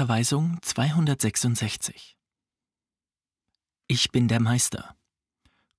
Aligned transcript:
Unterweisung 0.00 0.56
266 0.62 2.16
Ich 3.86 4.10
bin 4.10 4.28
der 4.28 4.40
Meister. 4.40 4.96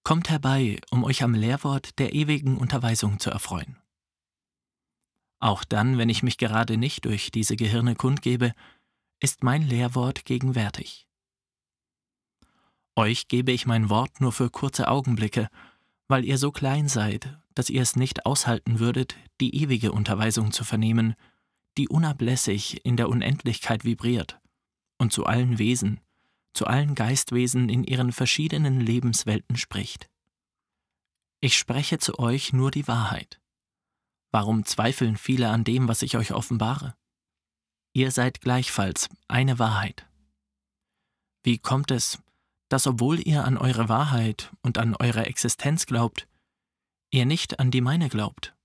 Kommt 0.03 0.29
herbei, 0.29 0.79
um 0.91 1.03
euch 1.03 1.23
am 1.23 1.33
Lehrwort 1.33 1.97
der 1.97 2.13
ewigen 2.13 2.57
Unterweisung 2.57 3.19
zu 3.19 3.31
erfreuen. 3.31 3.77
Auch 5.39 5.63
dann, 5.63 5.97
wenn 5.97 6.09
ich 6.09 6.21
mich 6.21 6.37
gerade 6.37 6.77
nicht 6.77 7.05
durch 7.05 7.31
diese 7.31 7.55
Gehirne 7.55 7.95
kundgebe, 7.95 8.53
ist 9.19 9.41
mein 9.41 9.63
Lehrwort 9.63 10.23
gegenwärtig. 10.23 11.07
Euch 12.95 13.27
gebe 13.27 13.51
ich 13.51 13.65
mein 13.65 13.89
Wort 13.89 14.21
nur 14.21 14.33
für 14.33 14.51
kurze 14.51 14.87
Augenblicke, 14.87 15.49
weil 16.07 16.25
ihr 16.25 16.37
so 16.37 16.51
klein 16.51 16.87
seid, 16.87 17.39
dass 17.55 17.71
ihr 17.71 17.81
es 17.81 17.95
nicht 17.95 18.27
aushalten 18.27 18.77
würdet, 18.77 19.15
die 19.39 19.55
ewige 19.63 19.91
Unterweisung 19.91 20.51
zu 20.51 20.63
vernehmen, 20.63 21.15
die 21.77 21.87
unablässig 21.87 22.85
in 22.85 22.97
der 22.97 23.09
Unendlichkeit 23.09 23.83
vibriert 23.83 24.39
und 24.97 25.13
zu 25.13 25.25
allen 25.25 25.57
Wesen, 25.57 25.99
zu 26.53 26.67
allen 26.67 26.95
Geistwesen 26.95 27.69
in 27.69 27.83
ihren 27.83 28.11
verschiedenen 28.11 28.79
Lebenswelten 28.79 29.57
spricht. 29.57 30.09
Ich 31.39 31.57
spreche 31.57 31.97
zu 31.97 32.19
euch 32.19 32.53
nur 32.53 32.71
die 32.71 32.87
Wahrheit. 32.87 33.41
Warum 34.31 34.65
zweifeln 34.65 35.17
viele 35.17 35.49
an 35.49 35.63
dem, 35.63 35.87
was 35.87 36.01
ich 36.01 36.17
euch 36.17 36.33
offenbare? 36.33 36.95
Ihr 37.93 38.11
seid 38.11 38.41
gleichfalls 38.41 39.09
eine 39.27 39.59
Wahrheit. 39.59 40.07
Wie 41.43 41.57
kommt 41.57 41.91
es, 41.91 42.21
dass 42.69 42.87
obwohl 42.87 43.19
ihr 43.19 43.43
an 43.43 43.57
eure 43.57 43.89
Wahrheit 43.89 44.51
und 44.61 44.77
an 44.77 44.95
eure 44.95 45.25
Existenz 45.25 45.85
glaubt, 45.85 46.27
ihr 47.09 47.25
nicht 47.25 47.59
an 47.59 47.71
die 47.71 47.81
meine 47.81 48.07
glaubt? 48.07 48.55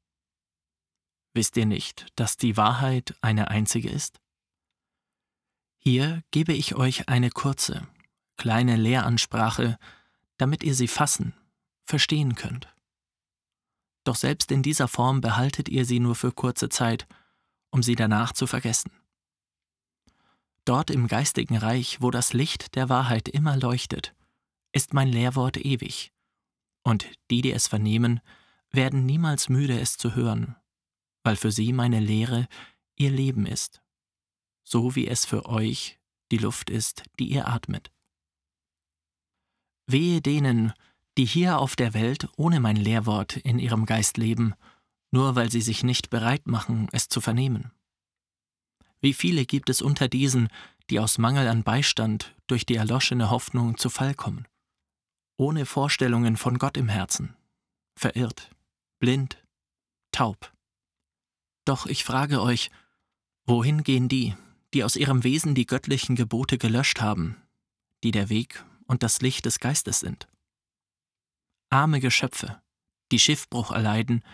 Wisst 1.36 1.58
ihr 1.58 1.66
nicht, 1.66 2.06
dass 2.16 2.38
die 2.38 2.56
Wahrheit 2.56 3.14
eine 3.20 3.48
einzige 3.48 3.90
ist? 3.90 4.22
Hier 5.76 6.22
gebe 6.30 6.54
ich 6.54 6.76
euch 6.76 7.10
eine 7.10 7.28
kurze, 7.28 7.86
kleine 8.38 8.76
Lehransprache, 8.76 9.76
damit 10.38 10.62
ihr 10.64 10.74
sie 10.74 10.88
fassen, 10.88 11.34
verstehen 11.84 12.36
könnt. 12.36 12.74
Doch 14.04 14.16
selbst 14.16 14.50
in 14.50 14.62
dieser 14.62 14.88
Form 14.88 15.20
behaltet 15.20 15.68
ihr 15.68 15.84
sie 15.84 16.00
nur 16.00 16.14
für 16.14 16.32
kurze 16.32 16.70
Zeit, 16.70 17.06
um 17.68 17.82
sie 17.82 17.96
danach 17.96 18.32
zu 18.32 18.46
vergessen. 18.46 18.90
Dort 20.64 20.90
im 20.90 21.06
geistigen 21.06 21.58
Reich, 21.58 22.00
wo 22.00 22.10
das 22.10 22.32
Licht 22.32 22.76
der 22.76 22.88
Wahrheit 22.88 23.28
immer 23.28 23.58
leuchtet, 23.58 24.14
ist 24.72 24.94
mein 24.94 25.08
Lehrwort 25.08 25.58
ewig, 25.58 26.14
und 26.82 27.06
die, 27.30 27.42
die 27.42 27.52
es 27.52 27.66
vernehmen, 27.66 28.20
werden 28.70 29.04
niemals 29.04 29.50
müde, 29.50 29.78
es 29.78 29.98
zu 29.98 30.14
hören, 30.14 30.56
weil 31.26 31.36
für 31.36 31.50
sie 31.50 31.72
meine 31.72 31.98
Lehre 31.98 32.46
ihr 32.94 33.10
Leben 33.10 33.46
ist, 33.46 33.82
so 34.62 34.94
wie 34.94 35.08
es 35.08 35.24
für 35.24 35.46
euch 35.46 35.98
die 36.30 36.38
Luft 36.38 36.70
ist, 36.70 37.02
die 37.18 37.28
ihr 37.32 37.48
atmet. 37.48 37.90
Wehe 39.88 40.20
denen, 40.20 40.72
die 41.18 41.24
hier 41.24 41.58
auf 41.58 41.74
der 41.74 41.94
Welt 41.94 42.28
ohne 42.36 42.60
mein 42.60 42.76
Lehrwort 42.76 43.36
in 43.38 43.58
ihrem 43.58 43.86
Geist 43.86 44.18
leben, 44.18 44.54
nur 45.10 45.34
weil 45.34 45.50
sie 45.50 45.62
sich 45.62 45.82
nicht 45.82 46.10
bereit 46.10 46.46
machen, 46.46 46.88
es 46.92 47.08
zu 47.08 47.20
vernehmen. 47.20 47.72
Wie 49.00 49.12
viele 49.12 49.46
gibt 49.46 49.68
es 49.68 49.82
unter 49.82 50.08
diesen, 50.08 50.48
die 50.90 51.00
aus 51.00 51.18
Mangel 51.18 51.48
an 51.48 51.64
Beistand 51.64 52.34
durch 52.46 52.66
die 52.66 52.76
erloschene 52.76 53.30
Hoffnung 53.30 53.78
zu 53.78 53.90
Fall 53.90 54.14
kommen? 54.14 54.46
Ohne 55.36 55.66
Vorstellungen 55.66 56.36
von 56.36 56.58
Gott 56.58 56.76
im 56.76 56.88
Herzen, 56.88 57.36
verirrt, 57.96 58.50
blind, 59.00 59.44
taub. 60.12 60.55
Doch 61.66 61.86
ich 61.86 62.04
frage 62.04 62.40
euch, 62.40 62.70
wohin 63.44 63.82
gehen 63.82 64.08
die, 64.08 64.34
die 64.72 64.84
aus 64.84 64.94
ihrem 64.94 65.24
Wesen 65.24 65.54
die 65.56 65.66
göttlichen 65.66 66.14
Gebote 66.14 66.58
gelöscht 66.58 67.00
haben, 67.00 67.36
die 68.04 68.12
der 68.12 68.28
Weg 68.28 68.64
und 68.86 69.02
das 69.02 69.20
Licht 69.20 69.44
des 69.46 69.58
Geistes 69.58 70.00
sind? 70.00 70.28
Arme 71.68 71.98
Geschöpfe, 71.98 72.62
die 73.10 73.18
Schiffbruch 73.18 73.72
erleiden, 73.72 74.24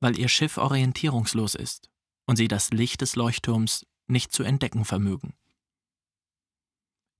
weil 0.00 0.18
ihr 0.18 0.28
Schiff 0.28 0.56
orientierungslos 0.56 1.54
ist 1.54 1.90
und 2.26 2.36
sie 2.36 2.48
das 2.48 2.70
Licht 2.70 3.02
des 3.02 3.14
Leuchtturms 3.14 3.86
nicht 4.06 4.32
zu 4.32 4.42
entdecken 4.42 4.86
vermögen. 4.86 5.34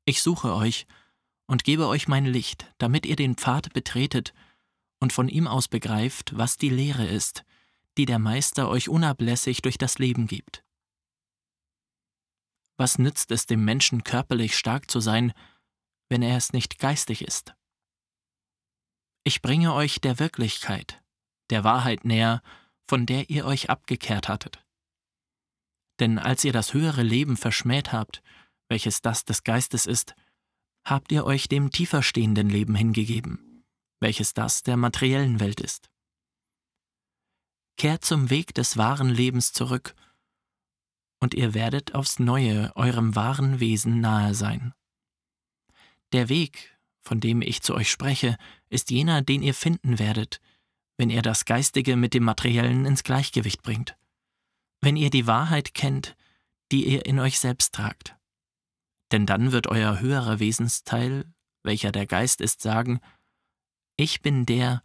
Ich 0.07 0.23
suche 0.23 0.55
euch 0.55 0.87
und 1.47 1.65
gebe 1.65 1.87
euch 1.87 2.09
mein 2.09 2.25
Licht, 2.25 2.73
damit 2.79 3.05
ihr 3.05 3.17
den 3.17 3.37
Pfad 3.37 3.75
betretet 3.75 4.33
und 5.01 5.13
von 5.13 5.29
ihm 5.29 5.47
aus 5.47 5.69
begreift, 5.69 6.37
was 6.39 6.57
die 6.57 6.71
Lehre 6.71 7.07
ist, 7.07 7.45
die 7.97 8.05
der 8.07 8.19
Meister 8.19 8.69
euch 8.69 8.89
unablässig 8.89 9.63
durch 9.63 9.79
das 9.79 9.99
Leben 9.99 10.27
gibt. 10.27 10.65
Was 12.77 12.99
nützt 12.99 13.31
es 13.31 13.47
dem 13.47 13.65
Menschen 13.65 14.05
körperlich 14.05 14.57
stark 14.57 14.91
zu 14.91 15.01
sein, 15.01 15.33
wenn 16.09 16.23
er 16.23 16.37
es 16.37 16.53
nicht 16.53 16.79
geistig 16.79 17.23
ist? 17.23 17.55
Ich 19.23 19.43
bringe 19.43 19.75
euch 19.75 20.01
der 20.01 20.19
Wirklichkeit, 20.19 21.03
der 21.51 21.63
Wahrheit 21.63 22.05
näher, 22.05 22.43
von 22.89 23.05
der 23.05 23.29
ihr 23.29 23.45
euch 23.45 23.69
abgekehrt 23.69 24.29
hattet. 24.29 24.65
Denn 26.01 26.19
als 26.19 26.43
ihr 26.45 26.53
das 26.53 26.73
höhere 26.73 27.03
Leben 27.03 27.37
verschmäht 27.37 27.93
habt, 27.93 28.23
welches 28.71 29.03
das 29.03 29.25
des 29.27 29.45
Geistes 29.45 29.85
ist, 29.85 30.15
habt 30.87 31.13
ihr 31.13 31.27
euch 31.27 31.49
dem 31.49 31.71
tiefer 31.71 32.03
stehenden 32.03 32.49
Leben 32.49 32.75
hingegeben, 32.75 33.65
welches 34.01 34.33
das 34.33 34.63
der 34.63 34.79
materiellen 34.79 35.39
Welt 35.39 35.61
ist. 35.61 35.90
Kehrt 37.81 38.05
zum 38.05 38.29
Weg 38.29 38.53
des 38.53 38.77
wahren 38.77 39.09
Lebens 39.09 39.55
zurück, 39.55 39.95
und 41.19 41.33
ihr 41.33 41.55
werdet 41.55 41.95
aufs 41.95 42.19
neue 42.19 42.77
eurem 42.77 43.17
wahren 43.17 43.59
Wesen 43.59 44.03
nahe 44.03 44.35
sein. 44.35 44.75
Der 46.13 46.29
Weg, 46.29 46.79
von 47.01 47.21
dem 47.21 47.41
ich 47.41 47.63
zu 47.63 47.75
euch 47.75 47.91
spreche, 47.91 48.37
ist 48.69 48.91
jener, 48.91 49.23
den 49.23 49.43
ihr 49.43 49.55
finden 49.55 49.99
werdet, 49.99 50.43
wenn 50.99 51.09
ihr 51.09 51.23
das 51.23 51.47
Geistige 51.47 51.97
mit 51.97 52.13
dem 52.13 52.23
Materiellen 52.23 52.85
ins 52.85 53.03
Gleichgewicht 53.03 53.63
bringt, 53.63 53.97
wenn 54.83 54.97
ihr 54.97 55.09
die 55.09 55.27
Wahrheit 55.27 55.73
kennt, 55.73 56.17
die 56.73 56.87
ihr 56.87 57.07
in 57.07 57.19
euch 57.19 57.39
selbst 57.39 57.75
tragt. 57.75 58.15
Denn 59.11 59.25
dann 59.25 59.53
wird 59.53 59.69
euer 59.69 60.01
höherer 60.01 60.39
Wesensteil, 60.39 61.33
welcher 61.63 61.93
der 61.93 62.05
Geist 62.05 62.43
ist, 62.43 62.61
sagen, 62.61 63.01
ich 63.97 64.21
bin 64.21 64.45
der, 64.45 64.83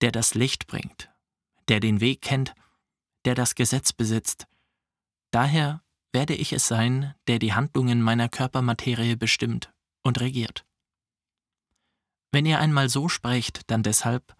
der 0.00 0.10
das 0.10 0.32
Licht 0.32 0.66
bringt, 0.68 1.09
der 1.70 1.80
den 1.80 2.00
Weg 2.00 2.20
kennt, 2.20 2.54
der 3.24 3.34
das 3.34 3.54
Gesetz 3.54 3.92
besitzt. 3.92 4.46
Daher 5.30 5.82
werde 6.12 6.34
ich 6.34 6.52
es 6.52 6.66
sein, 6.66 7.14
der 7.28 7.38
die 7.38 7.54
Handlungen 7.54 8.02
meiner 8.02 8.28
Körpermaterie 8.28 9.16
bestimmt 9.16 9.72
und 10.02 10.20
regiert. 10.20 10.66
Wenn 12.32 12.44
ihr 12.44 12.58
einmal 12.58 12.88
so 12.88 13.08
sprecht, 13.08 13.70
dann 13.70 13.82
deshalb, 13.82 14.36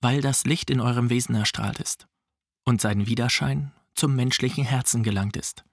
weil 0.00 0.20
das 0.20 0.44
Licht 0.44 0.70
in 0.70 0.80
eurem 0.80 1.10
Wesen 1.10 1.34
erstrahlt 1.34 1.80
ist 1.80 2.06
und 2.64 2.80
sein 2.80 3.06
Widerschein 3.06 3.72
zum 3.94 4.14
menschlichen 4.14 4.64
Herzen 4.64 5.02
gelangt 5.02 5.36
ist. 5.36 5.64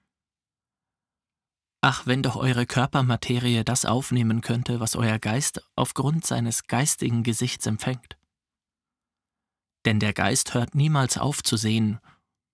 Ach, 1.80 2.06
wenn 2.06 2.24
doch 2.24 2.34
eure 2.34 2.66
Körpermaterie 2.66 3.62
das 3.62 3.84
aufnehmen 3.84 4.40
könnte, 4.40 4.80
was 4.80 4.96
euer 4.96 5.20
Geist 5.20 5.62
aufgrund 5.76 6.26
seines 6.26 6.66
geistigen 6.66 7.22
Gesichts 7.22 7.66
empfängt. 7.66 8.17
Denn 9.84 10.00
der 10.00 10.12
Geist 10.12 10.54
hört 10.54 10.74
niemals 10.74 11.18
auf 11.18 11.42
zu 11.42 11.56
sehen, 11.56 12.00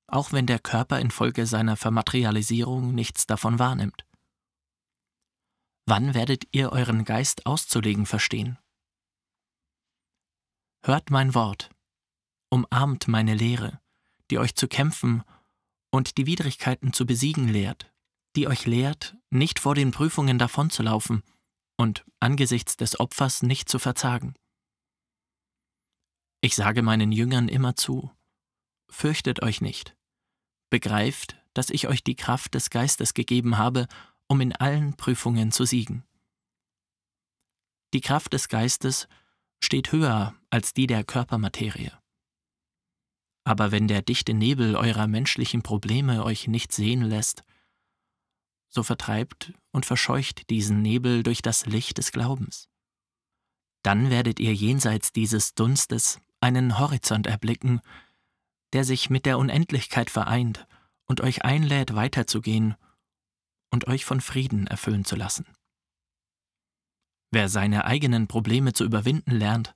auch 0.07 0.33
wenn 0.33 0.47
der 0.47 0.59
Körper 0.59 1.01
infolge 1.01 1.47
seiner 1.47 1.77
Vermaterialisierung 1.77 2.95
nichts 2.95 3.27
davon 3.27 3.59
wahrnimmt. 3.59 4.05
Wann 5.87 6.15
werdet 6.15 6.45
ihr 6.53 6.73
euren 6.73 7.05
Geist 7.05 7.47
auszulegen 7.47 8.07
verstehen? 8.07 8.59
Hört 10.85 11.11
mein 11.11 11.35
Wort, 11.35 11.71
umarmt 12.51 13.09
meine 13.09 13.35
Lehre, 13.35 13.81
die 14.31 14.39
euch 14.39 14.55
zu 14.55 14.69
kämpfen 14.69 15.25
und 15.91 16.17
die 16.17 16.27
Widrigkeiten 16.27 16.93
zu 16.93 17.06
besiegen 17.06 17.49
lehrt, 17.49 17.93
die 18.37 18.49
euch 18.49 18.67
lehrt, 18.67 19.17
nicht 19.31 19.59
vor 19.59 19.75
den 19.75 19.91
Prüfungen 19.91 20.38
davonzulaufen 20.38 21.23
und 21.76 22.05
angesichts 22.21 22.76
des 22.76 22.99
Opfers 23.00 23.43
nicht 23.43 23.69
zu 23.69 23.79
verzagen. 23.79 24.35
Ich 26.44 26.56
sage 26.56 26.82
meinen 26.82 27.11
Jüngern 27.11 27.49
immer 27.49 27.75
zu, 27.75 28.11
fürchtet 28.91 29.43
euch 29.43 29.62
nicht, 29.62 29.96
begreift, 30.69 31.43
dass 31.55 31.70
ich 31.70 31.88
euch 31.88 32.05
die 32.05 32.17
Kraft 32.17 32.52
des 32.52 32.69
Geistes 32.69 33.14
gegeben 33.14 33.56
habe, 33.56 33.88
um 34.29 34.43
in 34.43 34.52
allen 34.52 34.94
Prüfungen 34.94 35.52
zu 35.52 35.64
siegen. 35.64 36.05
Die 37.94 38.02
Kraft 38.02 38.35
des 38.35 38.50
Geistes 38.50 39.08
steht 39.58 39.91
höher 39.91 40.35
als 40.50 40.75
die 40.75 40.87
der 40.87 41.02
Körpermaterie. 41.02 41.93
Aber 43.44 43.73
wenn 43.73 43.88
der 43.88 44.02
dichte 44.02 44.35
Nebel 44.35 44.76
eurer 44.76 45.06
menschlichen 45.06 45.62
Probleme 45.62 46.25
euch 46.25 46.47
nicht 46.47 46.73
sehen 46.73 47.00
lässt, 47.00 47.43
so 48.69 48.82
vertreibt 48.82 49.55
und 49.73 49.87
verscheucht 49.87 50.50
diesen 50.50 50.82
Nebel 50.82 51.23
durch 51.23 51.40
das 51.40 51.64
Licht 51.64 51.97
des 51.97 52.12
Glaubens. 52.12 52.69
Dann 53.82 54.11
werdet 54.11 54.40
ihr 54.40 54.52
jenseits 54.52 55.11
dieses 55.11 55.55
Dunstes 55.55 56.20
einen 56.44 56.79
Horizont 56.79 57.26
erblicken, 57.26 57.81
der 58.75 58.85
sich 58.85 59.08
mit 59.08 59.25
der 59.25 59.38
Unendlichkeit 59.38 60.11
vereint 60.11 60.67
und 61.06 61.23
euch 61.23 61.43
einlädt, 61.43 61.94
weiterzugehen 61.94 62.75
und 63.70 63.88
euch 63.88 64.05
von 64.05 64.20
Frieden 64.20 64.67
erfüllen 64.67 65.06
zu 65.06 65.17
lassen. 65.17 65.46
Wer 67.31 67.49
seine 67.49 67.87
eigenen 67.87 68.29
Probleme 68.29 68.75
zu 68.75 68.85
überwinden 68.85 69.31
lernt, 69.31 69.75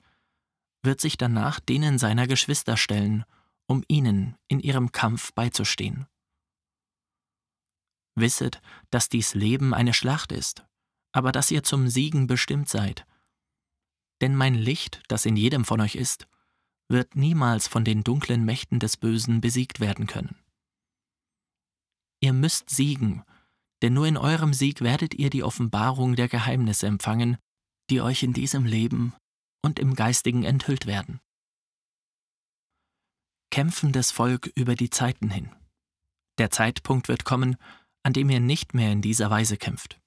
wird 0.83 1.01
sich 1.01 1.17
danach 1.17 1.59
denen 1.59 1.99
seiner 1.99 2.27
Geschwister 2.27 2.77
stellen, 2.77 3.25
um 3.67 3.83
ihnen 3.89 4.37
in 4.47 4.61
ihrem 4.61 4.93
Kampf 4.93 5.33
beizustehen. 5.33 6.07
Wisset, 8.15 8.61
dass 8.91 9.09
dies 9.09 9.33
Leben 9.33 9.73
eine 9.73 9.95
Schlacht 9.95 10.33
ist, 10.33 10.67
aber 11.13 11.33
dass 11.33 11.51
ihr 11.51 11.63
zum 11.63 11.89
Siegen 11.89 12.27
bestimmt 12.27 12.69
seid. 12.69 13.07
Denn 14.21 14.37
mein 14.37 14.55
Licht, 14.55 15.01
das 15.09 15.25
in 15.25 15.37
jedem 15.37 15.65
von 15.65 15.81
euch 15.81 15.95
ist, 15.95 16.29
wird 16.89 17.17
niemals 17.17 17.69
von 17.69 17.85
den 17.85 18.03
dunklen 18.03 18.45
Mächten 18.45 18.79
des 18.79 18.97
Bösen 18.97 19.41
besiegt 19.41 19.81
werden 19.81 20.07
können. 20.07 20.37
Ihr 22.21 22.33
müsst 22.33 22.71
siegen, 22.71 23.23
denn 23.83 23.93
nur 23.93 24.07
in 24.07 24.17
eurem 24.17 24.53
Sieg 24.53 24.81
werdet 24.81 25.15
ihr 25.15 25.31
die 25.31 25.45
Offenbarung 25.45 26.17
der 26.17 26.29
Geheimnisse 26.29 26.87
empfangen, 26.87 27.37
die 27.91 28.01
euch 28.01 28.23
in 28.23 28.33
diesem 28.33 28.65
Leben 28.65 29.15
und 29.63 29.79
im 29.79 29.95
Geistigen 29.95 30.45
enthüllt 30.45 30.87
werden. 30.87 31.21
Kämpfendes 33.51 34.11
Volk 34.11 34.51
über 34.55 34.75
die 34.75 34.91
Zeiten 34.91 35.31
hin. 35.31 35.55
Der 36.39 36.51
Zeitpunkt 36.51 37.09
wird 37.09 37.25
kommen, 37.25 37.57
an 38.03 38.13
dem 38.13 38.31
ihr 38.31 38.41
nicht 38.41 38.75
mehr 38.75 38.93
in 38.93 39.03
dieser 39.03 39.31
Weise 39.31 39.57
kämpft. 39.57 40.01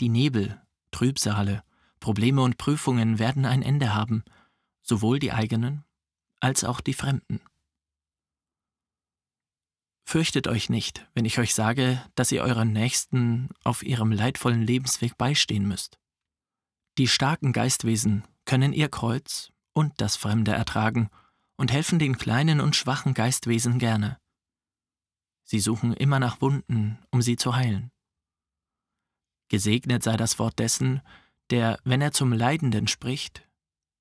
Die 0.00 0.08
Nebel, 0.08 0.60
Trübsale, 0.90 1.62
Probleme 2.00 2.42
und 2.42 2.58
Prüfungen 2.58 3.18
werden 3.18 3.44
ein 3.44 3.62
Ende 3.62 3.94
haben, 3.94 4.24
sowohl 4.82 5.18
die 5.18 5.32
eigenen 5.32 5.84
als 6.44 6.62
auch 6.62 6.82
die 6.82 6.92
fremden. 6.92 7.40
Fürchtet 10.06 10.46
euch 10.46 10.68
nicht, 10.68 11.08
wenn 11.14 11.24
ich 11.24 11.38
euch 11.38 11.54
sage, 11.54 12.04
dass 12.16 12.32
ihr 12.32 12.42
euren 12.42 12.70
Nächsten 12.70 13.48
auf 13.64 13.82
ihrem 13.82 14.12
leidvollen 14.12 14.60
Lebensweg 14.60 15.16
beistehen 15.16 15.66
müsst. 15.66 15.98
Die 16.98 17.08
starken 17.08 17.54
Geistwesen 17.54 18.24
können 18.44 18.74
ihr 18.74 18.90
Kreuz 18.90 19.52
und 19.72 19.94
das 20.02 20.16
Fremde 20.16 20.52
ertragen 20.52 21.08
und 21.56 21.72
helfen 21.72 21.98
den 21.98 22.18
kleinen 22.18 22.60
und 22.60 22.76
schwachen 22.76 23.14
Geistwesen 23.14 23.78
gerne. 23.78 24.20
Sie 25.44 25.60
suchen 25.60 25.94
immer 25.94 26.20
nach 26.20 26.42
Wunden, 26.42 26.98
um 27.10 27.22
sie 27.22 27.36
zu 27.36 27.56
heilen. 27.56 27.90
Gesegnet 29.48 30.02
sei 30.02 30.18
das 30.18 30.38
Wort 30.38 30.58
dessen, 30.58 31.00
der, 31.48 31.78
wenn 31.84 32.02
er 32.02 32.12
zum 32.12 32.34
Leidenden 32.34 32.86
spricht, 32.86 33.48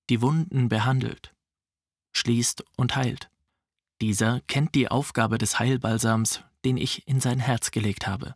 die 0.09 0.21
Wunden 0.21 0.67
behandelt, 0.67 1.32
schließt 2.13 2.63
und 2.77 2.95
heilt. 2.95 3.29
Dieser 4.01 4.41
kennt 4.47 4.75
die 4.75 4.89
Aufgabe 4.89 5.37
des 5.37 5.59
Heilbalsams, 5.59 6.41
den 6.65 6.77
ich 6.77 7.07
in 7.07 7.19
sein 7.19 7.39
Herz 7.39 7.71
gelegt 7.71 8.07
habe. 8.07 8.35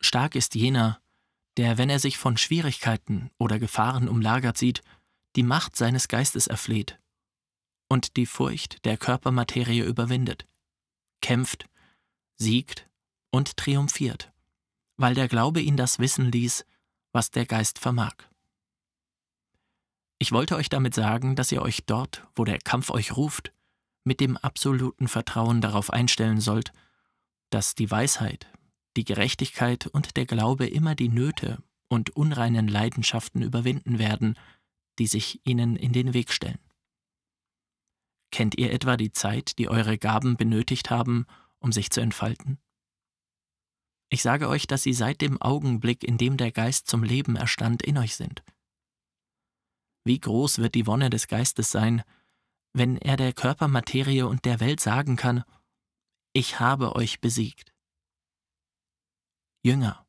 Stark 0.00 0.36
ist 0.36 0.54
jener, 0.54 1.00
der, 1.56 1.76
wenn 1.76 1.90
er 1.90 1.98
sich 1.98 2.18
von 2.18 2.36
Schwierigkeiten 2.36 3.30
oder 3.38 3.58
Gefahren 3.58 4.08
umlagert 4.08 4.56
sieht, 4.56 4.82
die 5.34 5.42
Macht 5.42 5.76
seines 5.76 6.08
Geistes 6.08 6.46
erfleht 6.46 6.98
und 7.88 8.16
die 8.16 8.26
Furcht 8.26 8.84
der 8.84 8.96
Körpermaterie 8.96 9.80
überwindet, 9.80 10.46
kämpft, 11.20 11.66
siegt 12.36 12.88
und 13.30 13.56
triumphiert, 13.56 14.32
weil 14.96 15.14
der 15.14 15.28
Glaube 15.28 15.60
ihn 15.60 15.76
das 15.76 15.98
wissen 15.98 16.30
ließ, 16.30 16.64
was 17.12 17.30
der 17.30 17.46
Geist 17.46 17.78
vermag. 17.78 18.14
Ich 20.18 20.32
wollte 20.32 20.56
euch 20.56 20.68
damit 20.68 20.94
sagen, 20.94 21.36
dass 21.36 21.52
ihr 21.52 21.62
euch 21.62 21.86
dort, 21.86 22.26
wo 22.34 22.44
der 22.44 22.58
Kampf 22.58 22.90
euch 22.90 23.16
ruft, 23.16 23.52
mit 24.04 24.20
dem 24.20 24.36
absoluten 24.36 25.06
Vertrauen 25.06 25.60
darauf 25.60 25.92
einstellen 25.92 26.40
sollt, 26.40 26.72
dass 27.50 27.74
die 27.74 27.90
Weisheit, 27.90 28.50
die 28.96 29.04
Gerechtigkeit 29.04 29.86
und 29.86 30.16
der 30.16 30.26
Glaube 30.26 30.66
immer 30.66 30.94
die 30.94 31.08
Nöte 31.08 31.62
und 31.88 32.10
unreinen 32.10 32.68
Leidenschaften 32.68 33.42
überwinden 33.42 33.98
werden, 33.98 34.36
die 34.98 35.06
sich 35.06 35.40
ihnen 35.44 35.76
in 35.76 35.92
den 35.92 36.14
Weg 36.14 36.32
stellen. 36.32 36.58
Kennt 38.32 38.58
ihr 38.58 38.72
etwa 38.72 38.96
die 38.96 39.12
Zeit, 39.12 39.58
die 39.58 39.68
eure 39.68 39.98
Gaben 39.98 40.36
benötigt 40.36 40.90
haben, 40.90 41.26
um 41.60 41.72
sich 41.72 41.90
zu 41.90 42.00
entfalten? 42.00 42.58
Ich 44.10 44.22
sage 44.22 44.48
euch, 44.48 44.66
dass 44.66 44.82
sie 44.82 44.92
seit 44.92 45.20
dem 45.20 45.40
Augenblick, 45.40 46.02
in 46.02 46.18
dem 46.18 46.36
der 46.36 46.50
Geist 46.50 46.88
zum 46.88 47.04
Leben 47.04 47.36
erstand, 47.36 47.82
in 47.82 47.98
euch 47.98 48.16
sind. 48.16 48.42
Wie 50.08 50.20
groß 50.20 50.56
wird 50.56 50.74
die 50.74 50.86
Wonne 50.86 51.10
des 51.10 51.28
Geistes 51.28 51.70
sein, 51.70 52.02
wenn 52.72 52.96
er 52.96 53.18
der 53.18 53.34
Körpermaterie 53.34 54.22
und 54.22 54.46
der 54.46 54.58
Welt 54.58 54.80
sagen 54.80 55.16
kann, 55.16 55.44
ich 56.32 56.60
habe 56.60 56.96
euch 56.96 57.20
besiegt. 57.20 57.74
Jünger, 59.62 60.06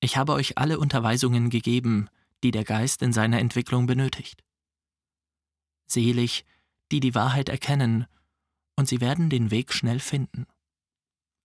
ich 0.00 0.16
habe 0.16 0.32
euch 0.32 0.56
alle 0.56 0.78
Unterweisungen 0.78 1.50
gegeben, 1.50 2.08
die 2.42 2.52
der 2.52 2.64
Geist 2.64 3.02
in 3.02 3.12
seiner 3.12 3.38
Entwicklung 3.38 3.84
benötigt. 3.84 4.42
Selig, 5.86 6.46
die 6.90 7.00
die 7.00 7.14
Wahrheit 7.14 7.50
erkennen, 7.50 8.06
und 8.76 8.88
sie 8.88 9.02
werden 9.02 9.28
den 9.28 9.50
Weg 9.50 9.74
schnell 9.74 10.00
finden. 10.00 10.46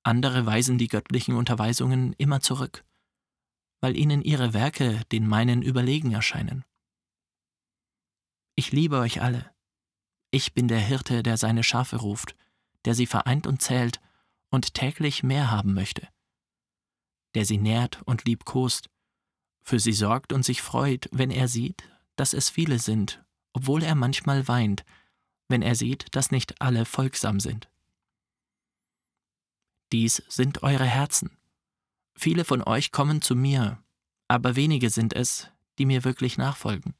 Andere 0.03 0.45
weisen 0.45 0.77
die 0.77 0.87
göttlichen 0.87 1.35
Unterweisungen 1.35 2.13
immer 2.13 2.39
zurück, 2.39 2.85
weil 3.81 3.97
ihnen 3.97 4.21
ihre 4.21 4.53
Werke 4.53 5.01
den 5.11 5.27
meinen 5.27 5.61
überlegen 5.61 6.13
erscheinen. 6.13 6.63
Ich 8.57 8.74
liebe 8.74 8.98
euch 8.98 9.21
alle. 9.21 9.50
Ich 10.30 10.54
bin 10.54 10.68
der 10.68 10.81
Hirte, 10.81 11.24
der 11.24 11.38
seine 11.38 11.63
Schafe 11.63 11.95
ruft, 11.95 12.36
der 12.83 12.95
sie 12.95 13.07
vereint 13.07 13.48
und 13.48 13.62
zählt 13.62 14.01
und 14.50 14.74
täglich 14.74 15.24
mehr 15.24 15.50
haben 15.51 15.74
möchte 15.74 16.09
der 17.38 17.45
sie 17.45 17.59
nährt 17.59 18.01
und 18.06 18.25
liebkost, 18.25 18.89
für 19.62 19.80
sie 19.80 19.94
sorgt 19.94 20.33
und 20.33 20.44
sich 20.44 20.63
freut, 20.63 21.07
wenn 21.12 21.30
er 21.30 21.48
sieht, 21.48 21.88
dass 22.15 22.33
es 22.33 22.50
viele 22.50 22.80
sind, 22.80 23.24
obwohl 23.54 23.83
er 23.83 23.94
manchmal 23.94 24.48
weint, 24.48 24.83
wenn 25.48 25.62
er 25.62 25.75
sieht, 25.75 26.15
dass 26.15 26.31
nicht 26.31 26.62
alle 26.63 26.83
folgsam 26.83 27.39
sind. 27.39 27.69
Dies 29.92 30.24
sind 30.30 30.63
eure 30.63 30.86
Herzen. 30.86 31.38
Viele 32.15 32.44
von 32.44 32.63
euch 32.63 32.92
kommen 32.92 33.21
zu 33.21 33.36
mir, 33.36 33.83
aber 34.27 34.56
wenige 34.56 34.89
sind 34.89 35.13
es, 35.13 35.48
die 35.77 35.86
mir 35.86 36.04
wirklich 36.04 36.39
nachfolgen. 36.39 36.95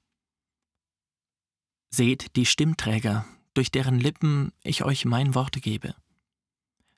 Seht 1.90 2.36
die 2.36 2.46
Stimmträger, 2.46 3.26
durch 3.54 3.72
deren 3.72 4.00
Lippen 4.00 4.52
ich 4.62 4.84
euch 4.84 5.06
mein 5.06 5.34
Wort 5.36 5.62
gebe. 5.62 5.96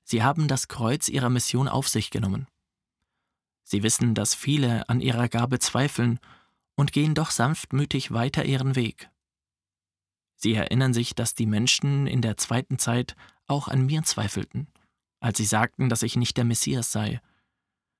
Sie 0.03 0.23
haben 0.23 0.47
das 0.47 0.67
Kreuz 0.67 1.07
ihrer 1.07 1.29
Mission 1.29 1.67
auf 1.67 1.87
sich 1.87 2.09
genommen. 2.09 2.47
Sie 3.63 3.83
wissen, 3.83 4.15
dass 4.15 4.33
viele 4.33 4.89
an 4.89 4.99
ihrer 4.99 5.29
Gabe 5.29 5.59
zweifeln 5.59 6.19
und 6.75 6.91
gehen 6.91 7.13
doch 7.13 7.29
sanftmütig 7.29 8.11
weiter 8.11 8.43
ihren 8.43 8.75
Weg. 8.75 9.09
Sie 10.35 10.53
erinnern 10.53 10.93
sich, 10.93 11.13
dass 11.13 11.35
die 11.35 11.45
Menschen 11.45 12.07
in 12.07 12.21
der 12.21 12.37
zweiten 12.37 12.79
Zeit 12.79 13.15
auch 13.45 13.67
an 13.67 13.85
mir 13.85 14.03
zweifelten, 14.03 14.67
als 15.19 15.37
sie 15.37 15.45
sagten, 15.45 15.89
dass 15.89 16.01
ich 16.01 16.15
nicht 16.15 16.37
der 16.37 16.45
Messias 16.45 16.91
sei, 16.91 17.21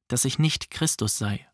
dass 0.08 0.25
ich 0.25 0.39
nicht 0.39 0.72
Christus 0.72 1.17
sei. 1.17 1.48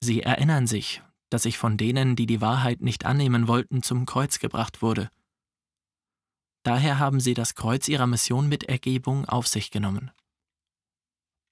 Sie 0.00 0.22
erinnern 0.22 0.66
sich, 0.66 1.02
dass 1.30 1.44
ich 1.44 1.58
von 1.58 1.76
denen, 1.76 2.16
die 2.16 2.26
die 2.26 2.40
Wahrheit 2.40 2.80
nicht 2.80 3.04
annehmen 3.04 3.48
wollten, 3.48 3.82
zum 3.82 4.06
Kreuz 4.06 4.38
gebracht 4.38 4.82
wurde. 4.82 5.10
Daher 6.62 6.98
haben 6.98 7.20
sie 7.20 7.34
das 7.34 7.54
Kreuz 7.54 7.88
ihrer 7.88 8.06
Mission 8.06 8.48
mit 8.48 8.64
Ergebung 8.64 9.24
auf 9.26 9.46
sich 9.46 9.70
genommen. 9.70 10.10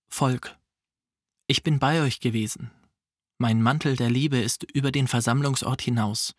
Volk, 0.08 0.56
ich 1.46 1.62
bin 1.62 1.78
bei 1.78 2.02
euch 2.02 2.20
gewesen. 2.20 2.70
Mein 3.38 3.62
Mantel 3.62 3.96
der 3.96 4.10
Liebe 4.10 4.38
ist 4.38 4.62
über 4.62 4.92
den 4.92 5.08
Versammlungsort 5.08 5.82
hinaus, 5.82 6.34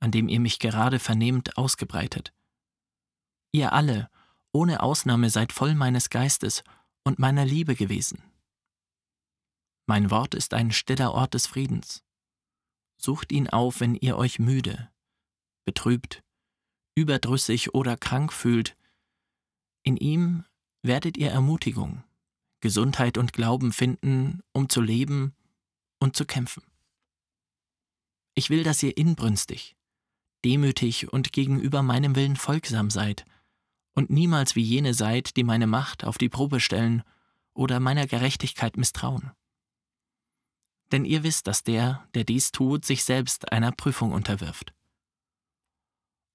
an 0.00 0.10
dem 0.10 0.28
ihr 0.28 0.40
mich 0.40 0.58
gerade 0.58 0.98
vernehmt, 0.98 1.56
ausgebreitet. 1.56 2.32
Ihr 3.52 3.72
alle, 3.72 4.10
ohne 4.52 4.82
Ausnahme, 4.82 5.30
seid 5.30 5.52
voll 5.52 5.74
meines 5.74 6.10
Geistes 6.10 6.64
und 7.04 7.18
meiner 7.18 7.44
Liebe 7.44 7.74
gewesen. 7.74 8.22
Mein 9.86 10.10
Wort 10.10 10.34
ist 10.34 10.52
ein 10.52 10.70
stiller 10.70 11.12
Ort 11.12 11.34
des 11.34 11.46
Friedens. 11.46 12.02
Sucht 13.00 13.32
ihn 13.32 13.48
auf, 13.48 13.80
wenn 13.80 13.94
ihr 13.94 14.16
euch 14.16 14.38
müde, 14.38 14.90
betrübt, 15.64 16.22
überdrüssig 16.96 17.74
oder 17.74 17.96
krank 17.96 18.32
fühlt. 18.32 18.76
In 19.84 19.96
ihm 19.96 20.44
werdet 20.82 21.16
ihr 21.16 21.30
Ermutigung. 21.30 22.02
Gesundheit 22.60 23.18
und 23.18 23.32
Glauben 23.32 23.72
finden, 23.72 24.40
um 24.52 24.68
zu 24.68 24.80
leben 24.80 25.34
und 26.00 26.16
zu 26.16 26.24
kämpfen. 26.24 26.64
Ich 28.34 28.50
will, 28.50 28.64
dass 28.64 28.82
ihr 28.82 28.96
inbrünstig, 28.96 29.76
demütig 30.44 31.12
und 31.12 31.32
gegenüber 31.32 31.82
meinem 31.82 32.16
Willen 32.16 32.36
folgsam 32.36 32.90
seid 32.90 33.24
und 33.94 34.10
niemals 34.10 34.54
wie 34.56 34.62
jene 34.62 34.94
seid, 34.94 35.36
die 35.36 35.44
meine 35.44 35.66
Macht 35.66 36.04
auf 36.04 36.18
die 36.18 36.28
Probe 36.28 36.60
stellen 36.60 37.02
oder 37.52 37.80
meiner 37.80 38.06
Gerechtigkeit 38.06 38.76
misstrauen. 38.76 39.32
Denn 40.92 41.04
ihr 41.04 41.22
wisst, 41.22 41.46
dass 41.46 41.64
der, 41.64 42.08
der 42.14 42.24
dies 42.24 42.52
tut, 42.52 42.84
sich 42.84 43.04
selbst 43.04 43.52
einer 43.52 43.72
Prüfung 43.72 44.12
unterwirft. 44.12 44.72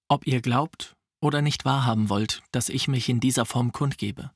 Ob 0.07 0.27
ihr 0.27 0.41
glaubt 0.41 0.95
oder 1.21 1.41
nicht 1.41 1.65
wahrhaben 1.65 2.09
wollt, 2.09 2.43
dass 2.51 2.69
ich 2.69 2.87
mich 2.87 3.09
in 3.09 3.19
dieser 3.19 3.45
Form 3.45 3.71
kundgebe. 3.71 4.31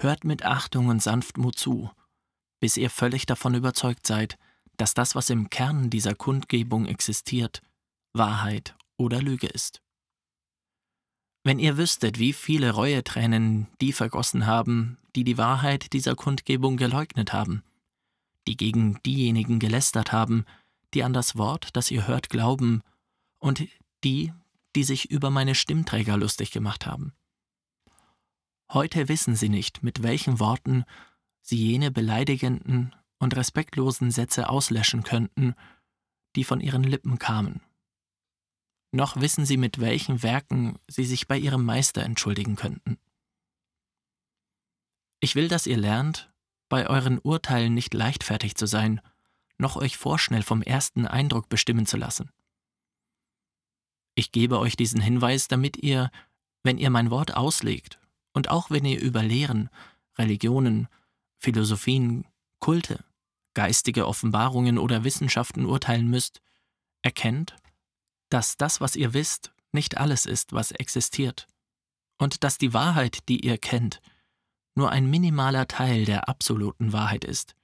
Hört 0.00 0.24
mit 0.24 0.44
Achtung 0.44 0.88
und 0.88 1.02
Sanftmut 1.02 1.58
zu, 1.58 1.90
bis 2.60 2.76
ihr 2.76 2.90
völlig 2.90 3.26
davon 3.26 3.54
überzeugt 3.54 4.06
seid, 4.06 4.38
dass 4.76 4.94
das, 4.94 5.14
was 5.14 5.30
im 5.30 5.50
Kern 5.50 5.90
dieser 5.90 6.14
Kundgebung 6.14 6.86
existiert, 6.86 7.62
Wahrheit 8.12 8.76
oder 8.96 9.22
Lüge 9.22 9.46
ist. 9.46 9.80
Wenn 11.44 11.58
ihr 11.58 11.76
wüsstet, 11.76 12.18
wie 12.18 12.32
viele 12.32 12.70
Reuetränen 12.70 13.68
die 13.80 13.92
vergossen 13.92 14.46
haben, 14.46 14.98
die 15.14 15.24
die 15.24 15.36
Wahrheit 15.36 15.92
dieser 15.92 16.14
Kundgebung 16.16 16.76
geleugnet 16.76 17.32
haben, 17.32 17.62
die 18.46 18.56
gegen 18.56 19.02
diejenigen 19.04 19.58
gelästert 19.58 20.12
haben, 20.12 20.44
die 20.92 21.02
an 21.02 21.12
das 21.12 21.36
Wort, 21.36 21.70
das 21.74 21.90
ihr 21.90 22.06
hört, 22.06 22.30
glauben, 22.30 22.82
und 23.38 23.66
die, 24.04 24.32
die 24.76 24.84
sich 24.84 25.10
über 25.10 25.30
meine 25.30 25.54
Stimmträger 25.54 26.16
lustig 26.16 26.50
gemacht 26.50 26.86
haben. 26.86 27.12
Heute 28.72 29.08
wissen 29.08 29.36
sie 29.36 29.48
nicht, 29.48 29.82
mit 29.82 30.02
welchen 30.02 30.40
Worten 30.40 30.84
sie 31.42 31.56
jene 31.56 31.90
beleidigenden 31.90 32.94
und 33.18 33.36
respektlosen 33.36 34.10
Sätze 34.10 34.48
auslöschen 34.48 35.02
könnten, 35.02 35.54
die 36.36 36.44
von 36.44 36.60
ihren 36.60 36.82
Lippen 36.82 37.18
kamen. 37.18 37.60
Noch 38.92 39.20
wissen 39.20 39.44
sie, 39.44 39.56
mit 39.56 39.80
welchen 39.80 40.22
Werken 40.22 40.78
sie 40.88 41.04
sich 41.04 41.26
bei 41.26 41.36
ihrem 41.38 41.64
Meister 41.64 42.02
entschuldigen 42.02 42.56
könnten. 42.56 42.98
Ich 45.20 45.34
will, 45.34 45.48
dass 45.48 45.66
ihr 45.66 45.76
lernt, 45.76 46.32
bei 46.74 46.90
euren 46.90 47.20
Urteilen 47.20 47.72
nicht 47.72 47.94
leichtfertig 47.94 48.56
zu 48.56 48.66
sein, 48.66 49.00
noch 49.58 49.76
euch 49.76 49.96
vorschnell 49.96 50.42
vom 50.42 50.60
ersten 50.60 51.06
Eindruck 51.06 51.48
bestimmen 51.48 51.86
zu 51.86 51.96
lassen. 51.96 52.30
Ich 54.16 54.32
gebe 54.32 54.58
euch 54.58 54.74
diesen 54.74 55.00
Hinweis, 55.00 55.46
damit 55.46 55.76
ihr, 55.76 56.10
wenn 56.64 56.78
ihr 56.78 56.90
mein 56.90 57.12
Wort 57.12 57.36
auslegt, 57.36 58.00
und 58.32 58.50
auch 58.50 58.70
wenn 58.70 58.84
ihr 58.84 59.00
über 59.00 59.22
Lehren, 59.22 59.70
Religionen, 60.18 60.88
Philosophien, 61.38 62.26
Kulte, 62.58 63.04
geistige 63.54 64.08
Offenbarungen 64.08 64.76
oder 64.76 65.04
Wissenschaften 65.04 65.66
urteilen 65.66 66.10
müsst, 66.10 66.40
erkennt, 67.02 67.54
dass 68.30 68.56
das, 68.56 68.80
was 68.80 68.96
ihr 68.96 69.14
wisst, 69.14 69.52
nicht 69.70 69.96
alles 69.96 70.26
ist, 70.26 70.52
was 70.52 70.72
existiert, 70.72 71.46
und 72.18 72.42
dass 72.42 72.58
die 72.58 72.74
Wahrheit, 72.74 73.28
die 73.28 73.46
ihr 73.46 73.58
kennt, 73.58 74.00
nur 74.74 74.90
ein 74.90 75.08
minimaler 75.08 75.68
Teil 75.68 76.04
der 76.04 76.28
absoluten 76.28 76.92
Wahrheit 76.92 77.24
ist, 77.24 77.54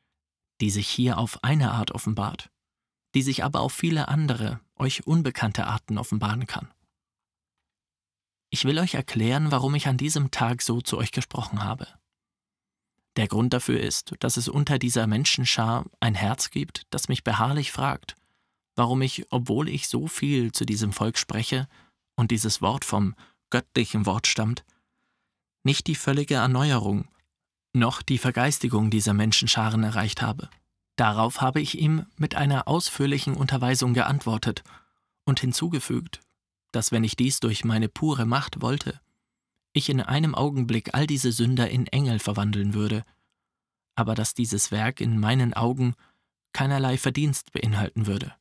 die 0.60 0.70
sich 0.70 0.88
hier 0.88 1.18
auf 1.18 1.42
eine 1.42 1.72
Art 1.72 1.90
offenbart, 1.92 2.50
die 3.14 3.22
sich 3.22 3.44
aber 3.44 3.60
auf 3.60 3.72
viele 3.72 4.08
andere, 4.08 4.60
euch 4.76 5.06
unbekannte 5.06 5.66
Arten 5.66 5.98
offenbaren 5.98 6.46
kann. 6.46 6.72
Ich 8.50 8.64
will 8.64 8.78
euch 8.78 8.94
erklären, 8.94 9.52
warum 9.52 9.74
ich 9.74 9.86
an 9.86 9.96
diesem 9.96 10.30
Tag 10.30 10.62
so 10.62 10.80
zu 10.80 10.98
euch 10.98 11.12
gesprochen 11.12 11.62
habe. 11.62 11.86
Der 13.16 13.28
Grund 13.28 13.52
dafür 13.52 13.80
ist, 13.80 14.14
dass 14.20 14.36
es 14.36 14.48
unter 14.48 14.78
dieser 14.78 15.06
Menschenschar 15.06 15.84
ein 16.00 16.14
Herz 16.14 16.50
gibt, 16.50 16.86
das 16.90 17.08
mich 17.08 17.24
beharrlich 17.24 17.72
fragt, 17.72 18.16
warum 18.76 19.02
ich, 19.02 19.26
obwohl 19.30 19.68
ich 19.68 19.88
so 19.88 20.06
viel 20.06 20.52
zu 20.52 20.64
diesem 20.64 20.92
Volk 20.92 21.18
spreche 21.18 21.68
und 22.16 22.30
dieses 22.30 22.62
Wort 22.62 22.84
vom 22.84 23.14
göttlichen 23.50 24.06
Wort 24.06 24.26
stammt, 24.26 24.64
nicht 25.62 25.86
die 25.86 25.94
völlige 25.94 26.34
Erneuerung, 26.34 27.08
noch 27.72 28.02
die 28.02 28.18
Vergeistigung 28.18 28.90
dieser 28.90 29.14
Menschenscharen 29.14 29.82
erreicht 29.84 30.22
habe. 30.22 30.48
Darauf 30.96 31.40
habe 31.40 31.60
ich 31.60 31.78
ihm 31.78 32.06
mit 32.16 32.34
einer 32.34 32.68
ausführlichen 32.68 33.34
Unterweisung 33.34 33.94
geantwortet 33.94 34.62
und 35.24 35.40
hinzugefügt, 35.40 36.20
dass 36.72 36.92
wenn 36.92 37.04
ich 37.04 37.16
dies 37.16 37.40
durch 37.40 37.64
meine 37.64 37.88
pure 37.88 38.26
Macht 38.26 38.60
wollte, 38.60 39.00
ich 39.72 39.88
in 39.88 40.00
einem 40.00 40.34
Augenblick 40.34 40.94
all 40.94 41.06
diese 41.06 41.32
Sünder 41.32 41.70
in 41.70 41.86
Engel 41.86 42.18
verwandeln 42.18 42.74
würde, 42.74 43.04
aber 43.94 44.14
dass 44.14 44.34
dieses 44.34 44.70
Werk 44.70 45.00
in 45.00 45.18
meinen 45.18 45.54
Augen 45.54 45.94
keinerlei 46.52 46.98
Verdienst 46.98 47.52
beinhalten 47.52 48.06
würde, 48.06 48.34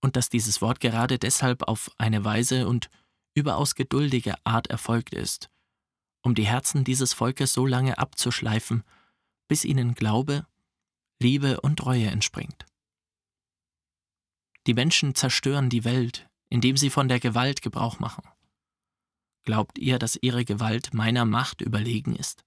und 0.00 0.16
dass 0.16 0.28
dieses 0.28 0.62
Wort 0.62 0.80
gerade 0.80 1.18
deshalb 1.18 1.64
auf 1.64 1.90
eine 1.98 2.24
weise 2.24 2.68
und 2.68 2.88
überaus 3.34 3.74
geduldige 3.74 4.34
Art 4.44 4.68
erfolgt 4.68 5.14
ist, 5.14 5.50
um 6.26 6.34
die 6.34 6.46
Herzen 6.46 6.82
dieses 6.82 7.12
Volkes 7.12 7.52
so 7.52 7.66
lange 7.66 7.98
abzuschleifen, 7.98 8.82
bis 9.46 9.64
ihnen 9.64 9.94
Glaube, 9.94 10.44
Liebe 11.20 11.60
und 11.60 11.86
Reue 11.86 12.08
entspringt. 12.08 12.66
Die 14.66 14.74
Menschen 14.74 15.14
zerstören 15.14 15.70
die 15.70 15.84
Welt, 15.84 16.28
indem 16.48 16.76
sie 16.76 16.90
von 16.90 17.06
der 17.06 17.20
Gewalt 17.20 17.62
Gebrauch 17.62 18.00
machen. 18.00 18.24
Glaubt 19.44 19.78
ihr, 19.78 20.00
dass 20.00 20.18
ihre 20.20 20.44
Gewalt 20.44 20.92
meiner 20.92 21.24
Macht 21.24 21.60
überlegen 21.60 22.16
ist? 22.16 22.44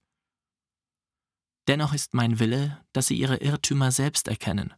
Dennoch 1.66 1.94
ist 1.94 2.12
mein 2.12 2.38
Wille, 2.38 2.84
dass 2.92 3.06
sie 3.06 3.16
ihre 3.16 3.38
Irrtümer 3.38 3.92
selbst 3.92 4.28
erkennen, 4.28 4.74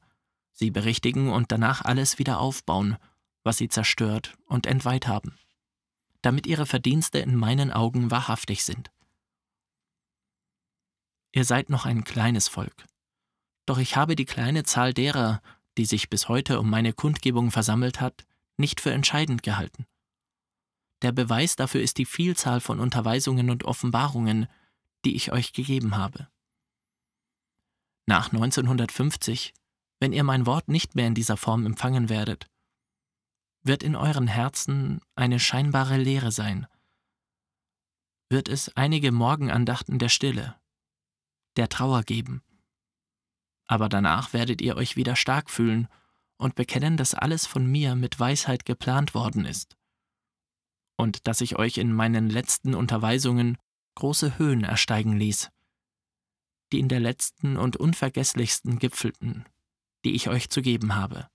sie 0.52 0.70
berichtigen 0.70 1.28
und 1.28 1.50
danach 1.50 1.84
alles 1.84 2.20
wieder 2.20 2.38
aufbauen, 2.38 2.98
was 3.42 3.56
sie 3.56 3.68
zerstört 3.68 4.38
und 4.46 4.66
entweiht 4.66 5.08
haben, 5.08 5.36
damit 6.20 6.46
ihre 6.46 6.66
Verdienste 6.66 7.18
in 7.18 7.34
meinen 7.34 7.72
Augen 7.72 8.12
wahrhaftig 8.12 8.62
sind. 8.62 8.91
Ihr 11.32 11.44
seid 11.44 11.70
noch 11.70 11.86
ein 11.86 12.04
kleines 12.04 12.48
Volk, 12.48 12.86
doch 13.66 13.78
ich 13.78 13.96
habe 13.96 14.16
die 14.16 14.26
kleine 14.26 14.64
Zahl 14.64 14.92
derer, 14.92 15.40
die 15.78 15.86
sich 15.86 16.10
bis 16.10 16.28
heute 16.28 16.60
um 16.60 16.68
meine 16.68 16.92
Kundgebung 16.92 17.50
versammelt 17.50 18.00
hat, 18.00 18.26
nicht 18.58 18.80
für 18.80 18.92
entscheidend 18.92 19.42
gehalten. 19.42 19.86
Der 21.00 21.12
Beweis 21.12 21.56
dafür 21.56 21.80
ist 21.80 21.98
die 21.98 22.04
Vielzahl 22.04 22.60
von 22.60 22.80
Unterweisungen 22.80 23.50
und 23.50 23.64
Offenbarungen, 23.64 24.46
die 25.04 25.16
ich 25.16 25.32
euch 25.32 25.52
gegeben 25.52 25.96
habe. 25.96 26.28
Nach 28.06 28.32
1950, 28.32 29.52
wenn 30.00 30.12
ihr 30.12 30.24
mein 30.24 30.46
Wort 30.46 30.68
nicht 30.68 30.94
mehr 30.94 31.06
in 31.06 31.14
dieser 31.14 31.36
Form 31.36 31.66
empfangen 31.66 32.08
werdet, 32.08 32.48
wird 33.62 33.82
in 33.82 33.96
euren 33.96 34.26
Herzen 34.26 35.00
eine 35.14 35.38
scheinbare 35.38 35.96
Leere 35.96 36.32
sein, 36.32 36.66
wird 38.28 38.48
es 38.48 38.76
einige 38.76 39.12
Morgenandachten 39.12 39.98
der 39.98 40.08
Stille, 40.08 40.56
der 41.56 41.68
Trauer 41.68 42.02
geben. 42.02 42.42
Aber 43.66 43.88
danach 43.88 44.32
werdet 44.32 44.60
ihr 44.60 44.76
euch 44.76 44.96
wieder 44.96 45.16
stark 45.16 45.50
fühlen 45.50 45.88
und 46.36 46.54
bekennen, 46.54 46.96
dass 46.96 47.14
alles 47.14 47.46
von 47.46 47.66
mir 47.66 47.94
mit 47.94 48.18
Weisheit 48.18 48.64
geplant 48.64 49.14
worden 49.14 49.44
ist 49.44 49.76
und 50.96 51.26
dass 51.26 51.40
ich 51.40 51.56
euch 51.56 51.78
in 51.78 51.92
meinen 51.92 52.28
letzten 52.28 52.74
Unterweisungen 52.74 53.58
große 53.96 54.38
Höhen 54.38 54.64
ersteigen 54.64 55.16
ließ, 55.18 55.50
die 56.72 56.80
in 56.80 56.88
der 56.88 57.00
letzten 57.00 57.56
und 57.56 57.76
unvergesslichsten 57.76 58.78
gipfelten, 58.78 59.44
die 60.04 60.14
ich 60.14 60.28
euch 60.28 60.48
zu 60.48 60.62
geben 60.62 60.94
habe. 60.94 61.28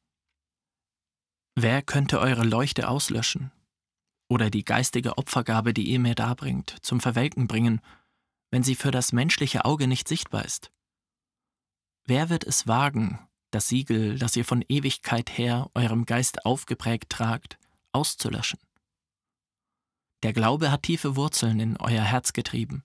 Wer 1.55 1.81
könnte 1.81 2.19
eure 2.19 2.43
Leuchte 2.43 2.87
auslöschen 2.87 3.51
oder 4.29 4.49
die 4.49 4.63
geistige 4.63 5.17
Opfergabe, 5.17 5.73
die 5.73 5.87
ihr 5.87 5.99
mir 5.99 6.15
darbringt, 6.15 6.75
zum 6.81 6.99
Verwelken 6.99 7.47
bringen, 7.47 7.81
wenn 8.51 8.63
sie 8.63 8.75
für 8.75 8.91
das 8.91 9.11
menschliche 9.11 9.65
Auge 9.65 9.87
nicht 9.87 10.07
sichtbar 10.07 10.45
ist? 10.45 10.71
Wer 12.05 12.29
wird 12.29 12.43
es 12.43 12.67
wagen, 12.67 13.19
das 13.51 13.67
Siegel, 13.67 14.17
das 14.17 14.35
ihr 14.35 14.45
von 14.45 14.63
Ewigkeit 14.67 15.37
her 15.37 15.69
eurem 15.73 16.05
Geist 16.05 16.45
aufgeprägt 16.45 17.09
tragt, 17.09 17.57
auszulöschen? 17.91 18.59
Der 20.23 20.33
Glaube 20.33 20.71
hat 20.71 20.83
tiefe 20.83 21.15
Wurzeln 21.15 21.59
in 21.59 21.77
euer 21.77 22.03
Herz 22.03 22.33
getrieben 22.33 22.83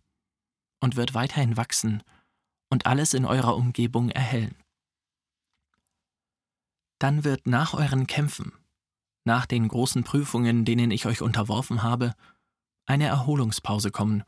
und 0.80 0.96
wird 0.96 1.14
weiterhin 1.14 1.56
wachsen 1.56 2.02
und 2.68 2.86
alles 2.86 3.14
in 3.14 3.24
eurer 3.24 3.56
Umgebung 3.56 4.10
erhellen. 4.10 4.56
Dann 6.98 7.24
wird 7.24 7.46
nach 7.46 7.74
euren 7.74 8.06
Kämpfen, 8.06 8.52
nach 9.24 9.46
den 9.46 9.68
großen 9.68 10.04
Prüfungen, 10.04 10.64
denen 10.64 10.90
ich 10.90 11.06
euch 11.06 11.22
unterworfen 11.22 11.82
habe, 11.82 12.14
eine 12.86 13.06
Erholungspause 13.06 13.90
kommen 13.90 14.24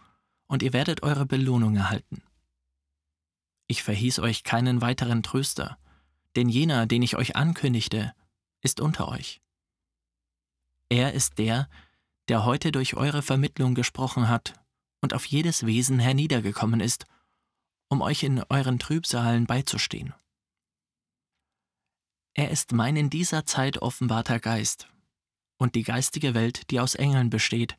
und 0.46 0.62
ihr 0.62 0.72
werdet 0.72 1.02
eure 1.02 1.26
Belohnung 1.26 1.76
erhalten. 1.76 2.22
Ich 3.66 3.82
verhieß 3.82 4.18
euch 4.18 4.44
keinen 4.44 4.80
weiteren 4.80 5.22
Tröster, 5.22 5.78
denn 6.36 6.48
jener, 6.48 6.86
den 6.86 7.02
ich 7.02 7.16
euch 7.16 7.36
ankündigte, 7.36 8.14
ist 8.60 8.80
unter 8.80 9.08
euch. 9.08 9.40
Er 10.88 11.12
ist 11.12 11.38
der, 11.38 11.68
der 12.28 12.44
heute 12.44 12.72
durch 12.72 12.94
eure 12.94 13.22
Vermittlung 13.22 13.74
gesprochen 13.74 14.28
hat 14.28 14.54
und 15.00 15.14
auf 15.14 15.24
jedes 15.24 15.66
Wesen 15.66 15.98
herniedergekommen 15.98 16.80
ist, 16.80 17.06
um 17.88 18.00
euch 18.00 18.22
in 18.22 18.42
euren 18.48 18.78
Trübsalen 18.78 19.46
beizustehen. 19.46 20.14
Er 22.34 22.50
ist 22.50 22.72
mein 22.72 22.96
in 22.96 23.10
dieser 23.10 23.46
Zeit 23.46 23.78
offenbarter 23.78 24.40
Geist 24.40 24.88
und 25.56 25.74
die 25.74 25.84
geistige 25.84 26.34
Welt, 26.34 26.70
die 26.70 26.80
aus 26.80 26.94
Engeln 26.94 27.30
besteht, 27.30 27.76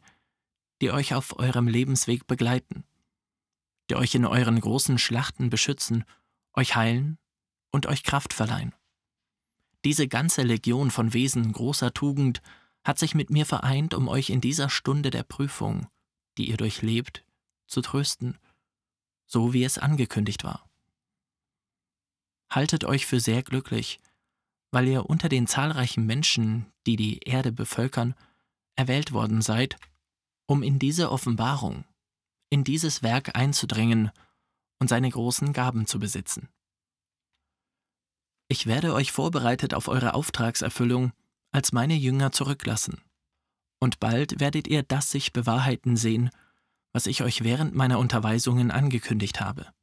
die 0.82 0.92
euch 0.92 1.14
auf 1.14 1.38
eurem 1.40 1.68
Lebensweg 1.68 2.28
begleiten, 2.28 2.84
die 3.90 3.96
euch 3.96 4.16
in 4.16 4.26
euren 4.26 4.60
großen 4.60 4.98
Schlachten 4.98 5.50
beschützen, 5.50 6.04
euch 6.54 6.76
heilen 6.76 7.18
und 7.72 7.86
euch 7.86 8.04
Kraft 8.04 8.34
verleihen. 8.34 8.74
Diese 9.84 10.08
ganze 10.08 10.42
Legion 10.42 10.92
von 10.92 11.14
Wesen 11.14 11.52
großer 11.52 11.94
Tugend 11.94 12.42
hat 12.84 13.00
sich 13.00 13.16
mit 13.16 13.30
mir 13.30 13.46
vereint, 13.46 13.94
um 13.94 14.08
euch 14.08 14.30
in 14.30 14.42
dieser 14.42 14.70
Stunde 14.70 15.12
der 15.12 15.24
Prüfung, 15.24 15.88
die 16.38 16.50
ihr 16.50 16.58
durchlebt, 16.58 17.24
zu 17.68 17.82
trösten 17.82 18.38
so 19.26 19.54
wie 19.54 19.64
es 19.64 19.78
angekündigt 19.78 20.44
war. 20.44 20.70
Haltet 22.50 22.86
euch 22.86 23.06
für 23.06 23.20
sehr 23.20 23.44
glücklich, 23.44 24.00
weil 24.72 24.88
ihr 24.88 25.10
unter 25.10 25.30
den 25.30 25.48
zahlreichen 25.48 26.06
Menschen, 26.06 26.68
die 26.86 26.96
die 26.96 27.20
Erde 27.20 27.52
bevölkern, 27.52 28.14
erwählt 28.76 29.12
worden 29.12 29.42
seid, 29.42 29.78
um 30.48 30.64
in 30.64 30.80
diese 30.80 31.12
Offenbarung, 31.12 31.86
in 32.50 32.64
dieses 32.64 33.04
Werk 33.04 33.36
einzudringen 33.36 34.12
und 34.80 34.88
seine 34.88 35.10
großen 35.10 35.54
Gaben 35.54 35.88
zu 35.88 36.00
besitzen. 36.00 36.50
Ich 38.48 38.68
werde 38.68 38.94
euch 38.94 39.12
vorbereitet 39.12 39.74
auf 39.74 39.88
eure 39.88 40.14
Auftragserfüllung 40.14 41.14
als 41.52 41.72
meine 41.72 41.96
Jünger 41.96 42.32
zurücklassen. 42.32 43.02
Und 43.80 44.00
bald 44.00 44.40
werdet 44.40 44.68
ihr 44.68 44.84
das 44.84 45.10
sich 45.10 45.34
bewahrheiten 45.34 45.98
sehen, 45.98 46.30
was 46.94 47.08
ich 47.08 47.24
euch 47.24 47.44
während 47.44 47.76
meiner 47.76 48.00
Unterweisungen 48.00 48.72
angekündigt 48.72 49.42
habe. 49.42 49.74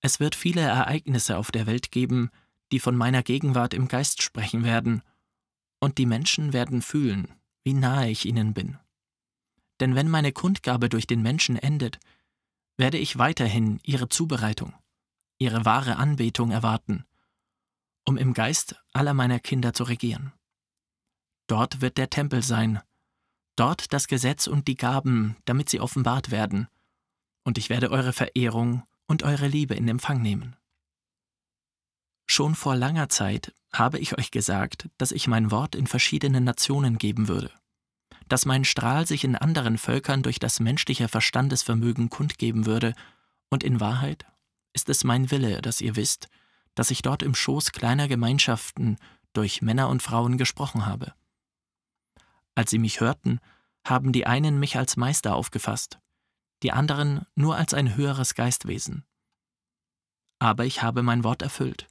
Es 0.00 0.20
wird 0.20 0.34
viele 0.34 0.60
Ereignisse 0.60 1.38
auf 1.38 1.50
der 1.50 1.66
Welt 1.66 1.90
geben, 1.90 2.30
die 2.72 2.80
von 2.80 2.96
meiner 2.96 3.22
Gegenwart 3.22 3.74
im 3.74 3.88
Geist 3.88 4.22
sprechen 4.22 4.64
werden, 4.64 5.02
und 5.80 5.98
die 5.98 6.06
Menschen 6.06 6.52
werden 6.52 6.82
fühlen, 6.82 7.32
wie 7.64 7.72
nahe 7.72 8.10
ich 8.10 8.26
ihnen 8.26 8.52
bin. 8.52 8.78
Denn 9.80 9.94
wenn 9.94 10.08
meine 10.08 10.32
Kundgabe 10.32 10.88
durch 10.88 11.06
den 11.06 11.22
Menschen 11.22 11.56
endet, 11.56 11.98
werde 12.76 12.98
ich 12.98 13.18
weiterhin 13.18 13.80
ihre 13.82 14.08
Zubereitung, 14.08 14.74
ihre 15.38 15.64
wahre 15.64 15.96
Anbetung 15.96 16.50
erwarten, 16.50 17.04
um 18.04 18.16
im 18.16 18.34
Geist 18.34 18.76
aller 18.92 19.14
meiner 19.14 19.40
Kinder 19.40 19.72
zu 19.72 19.84
regieren. 19.84 20.32
Dort 21.48 21.80
wird 21.80 21.98
der 21.98 22.10
Tempel 22.10 22.42
sein, 22.42 22.80
dort 23.56 23.92
das 23.92 24.06
Gesetz 24.06 24.46
und 24.46 24.68
die 24.68 24.76
Gaben, 24.76 25.36
damit 25.44 25.68
sie 25.68 25.80
offenbart 25.80 26.30
werden, 26.30 26.68
und 27.44 27.58
ich 27.58 27.70
werde 27.70 27.90
eure 27.90 28.12
Verehrung 28.12 28.84
und 29.06 29.22
eure 29.22 29.48
Liebe 29.48 29.74
in 29.74 29.88
Empfang 29.88 30.22
nehmen. 30.22 30.56
Schon 32.26 32.54
vor 32.54 32.76
langer 32.76 33.08
Zeit 33.08 33.54
habe 33.72 33.98
ich 33.98 34.18
euch 34.18 34.30
gesagt, 34.30 34.88
dass 34.98 35.12
ich 35.12 35.28
mein 35.28 35.50
Wort 35.50 35.74
in 35.74 35.86
verschiedenen 35.86 36.44
Nationen 36.44 36.98
geben 36.98 37.26
würde, 37.26 37.50
dass 38.28 38.46
mein 38.46 38.64
Strahl 38.64 39.06
sich 39.06 39.24
in 39.24 39.36
anderen 39.36 39.78
Völkern 39.78 40.22
durch 40.22 40.38
das 40.38 40.60
menschliche 40.60 41.08
Verstandesvermögen 41.08 42.10
kundgeben 42.10 42.66
würde, 42.66 42.94
und 43.50 43.64
in 43.64 43.80
Wahrheit 43.80 44.26
ist 44.74 44.88
es 44.88 45.04
mein 45.04 45.30
Wille, 45.30 45.62
dass 45.62 45.80
ihr 45.80 45.96
wisst, 45.96 46.28
dass 46.74 46.90
ich 46.90 47.02
dort 47.02 47.22
im 47.22 47.34
Schoß 47.34 47.72
kleiner 47.72 48.06
Gemeinschaften 48.08 48.98
durch 49.32 49.62
Männer 49.62 49.88
und 49.88 50.02
Frauen 50.02 50.36
gesprochen 50.36 50.86
habe. 50.86 51.14
Als 52.54 52.70
sie 52.70 52.78
mich 52.78 53.00
hörten, 53.00 53.40
haben 53.86 54.12
die 54.12 54.26
einen 54.26 54.60
mich 54.60 54.76
als 54.76 54.96
Meister 54.96 55.34
aufgefasst, 55.34 55.98
die 56.62 56.72
anderen 56.72 57.26
nur 57.34 57.56
als 57.56 57.72
ein 57.72 57.96
höheres 57.96 58.34
Geistwesen. 58.34 59.04
Aber 60.38 60.66
ich 60.66 60.82
habe 60.82 61.02
mein 61.02 61.24
Wort 61.24 61.42
erfüllt. 61.42 61.88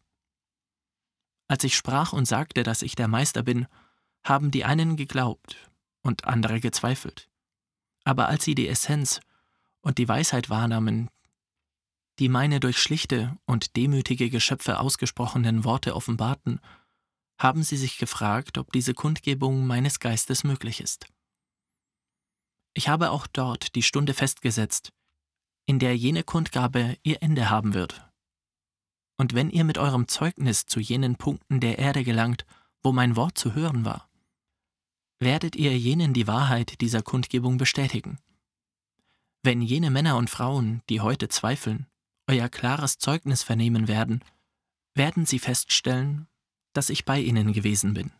Als 1.48 1.64
ich 1.64 1.76
sprach 1.76 2.14
und 2.14 2.26
sagte, 2.26 2.64
dass 2.64 2.82
ich 2.82 2.96
der 2.96 3.08
Meister 3.08 3.42
bin, 3.42 3.68
haben 4.24 4.52
die 4.52 4.66
einen 4.66 4.98
geglaubt 4.98 5.68
und 6.08 6.26
andere 6.26 6.60
gezweifelt. 6.60 7.30
Aber 8.04 8.28
als 8.28 8.44
sie 8.44 8.56
die 8.56 8.68
Essenz 8.68 9.20
und 9.82 9.98
die 9.98 10.08
Weisheit 10.08 10.50
wahrnahmen, 10.50 11.10
die 12.20 12.30
meine 12.30 12.60
durch 12.60 12.80
schlichte 12.80 13.38
und 13.46 13.76
demütige 13.76 14.30
Geschöpfe 14.30 14.80
ausgesprochenen 14.80 15.64
Worte 15.64 15.96
offenbarten, 15.96 16.60
haben 17.40 17.62
sie 17.62 17.78
sich 17.78 17.98
gefragt, 18.00 18.58
ob 18.58 18.72
diese 18.72 18.96
Kundgebung 18.96 19.68
meines 19.68 20.00
Geistes 20.00 20.44
möglich 20.44 20.82
ist. 20.82 21.06
Ich 22.74 22.90
habe 22.90 23.12
auch 23.12 23.28
dort 23.28 23.76
die 23.76 23.84
Stunde 23.84 24.14
festgesetzt, 24.14 24.92
in 25.68 25.78
der 25.78 25.96
jene 25.96 26.24
Kundgabe 26.24 26.98
ihr 27.04 27.22
Ende 27.22 27.50
haben 27.50 27.74
wird 27.74 28.08
und 29.18 29.34
wenn 29.34 29.50
ihr 29.50 29.64
mit 29.64 29.78
eurem 29.78 30.08
Zeugnis 30.08 30.66
zu 30.66 30.80
jenen 30.80 31.16
Punkten 31.16 31.60
der 31.60 31.80
Erde 31.80 32.04
gelangt, 32.04 32.46
wo 32.84 32.92
mein 32.92 33.16
Wort 33.16 33.38
zu 33.38 33.55
hören 33.55 33.84
war, 33.84 34.06
werdet 35.20 35.56
ihr 35.56 35.77
jenen 35.77 36.14
die 36.14 36.27
Wahrheit 36.27 36.80
dieser 36.82 37.01
Kundgebung 37.01 37.58
bestätigen. 37.58 38.20
Wenn 39.44 39.62
jene 39.62 39.90
Männer 39.90 40.18
und 40.18 40.30
Frauen, 40.30 40.82
die 40.90 41.01
heute 41.01 41.30
zweifeln, 41.30 41.88
euer 42.27 42.50
klares 42.50 42.98
Zeugnis 42.98 43.44
vernehmen 43.44 43.88
werden, 43.88 44.24
werden 44.94 45.25
sie 45.25 45.40
feststellen, 45.40 46.27
dass 46.74 46.90
ich 46.90 47.06
bei 47.06 47.20
ihnen 47.20 47.53
gewesen 47.53 47.94
bin. 47.94 48.12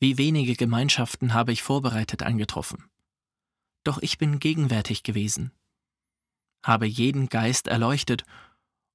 Wie 0.00 0.18
wenige 0.18 0.54
Gemeinschaften 0.54 1.34
habe 1.34 1.52
ich 1.52 1.62
vorbereitet 1.62 2.22
angetroffen. 2.22 2.84
Doch 3.84 3.98
ich 3.98 4.18
bin 4.18 4.38
gegenwärtig 4.38 5.02
gewesen, 5.02 5.52
habe 6.64 6.86
jeden 6.86 7.28
Geist 7.28 7.66
erleuchtet 7.66 8.24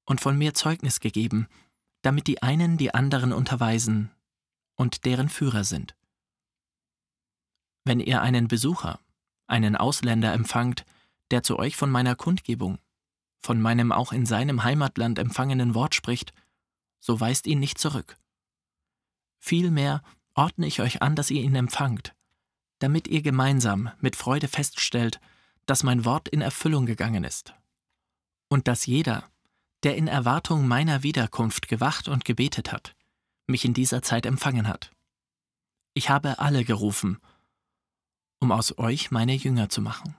und 0.05 0.21
von 0.21 0.37
mir 0.37 0.53
Zeugnis 0.53 0.99
gegeben, 0.99 1.47
damit 2.01 2.27
die 2.27 2.41
einen 2.43 2.77
die 2.77 2.93
anderen 2.93 3.33
unterweisen 3.33 4.11
und 4.75 5.05
deren 5.05 5.29
Führer 5.29 5.63
sind. 5.63 5.95
Wenn 7.85 7.99
ihr 7.99 8.21
einen 8.21 8.47
Besucher, 8.47 8.99
einen 9.47 9.75
Ausländer 9.75 10.33
empfangt, 10.33 10.85
der 11.31 11.43
zu 11.43 11.59
euch 11.59 11.75
von 11.75 11.91
meiner 11.91 12.15
Kundgebung, 12.15 12.79
von 13.41 13.61
meinem 13.61 13.91
auch 13.91 14.13
in 14.13 14.25
seinem 14.25 14.63
Heimatland 14.63 15.19
empfangenen 15.19 15.75
Wort 15.75 15.95
spricht, 15.95 16.33
so 16.99 17.19
weist 17.19 17.45
ihn 17.47 17.59
nicht 17.59 17.77
zurück. 17.77 18.17
Vielmehr 19.39 20.01
ordne 20.35 20.65
ich 20.67 20.81
euch 20.81 21.01
an, 21.01 21.15
dass 21.15 21.29
ihr 21.29 21.41
ihn 21.41 21.55
empfangt, 21.55 22.15
damit 22.79 23.07
ihr 23.07 23.21
gemeinsam 23.21 23.91
mit 23.99 24.15
Freude 24.15 24.47
feststellt, 24.47 25.19
dass 25.65 25.83
mein 25.83 26.05
Wort 26.05 26.29
in 26.29 26.41
Erfüllung 26.41 26.85
gegangen 26.85 27.23
ist, 27.23 27.53
und 28.49 28.67
dass 28.67 28.85
jeder, 28.85 29.29
der 29.83 29.97
in 29.97 30.07
Erwartung 30.07 30.67
meiner 30.67 31.03
Wiederkunft 31.03 31.67
gewacht 31.67 32.07
und 32.07 32.23
gebetet 32.23 32.71
hat, 32.71 32.95
mich 33.47 33.65
in 33.65 33.73
dieser 33.73 34.01
Zeit 34.01 34.25
empfangen 34.25 34.67
hat. 34.67 34.91
Ich 35.93 36.09
habe 36.09 36.39
alle 36.39 36.63
gerufen, 36.63 37.19
um 38.43 38.51
aus 38.51 38.77
euch 38.77 39.09
meine 39.09 39.33
Jünger 39.33 39.69
zu 39.69 39.81
machen. 39.81 40.15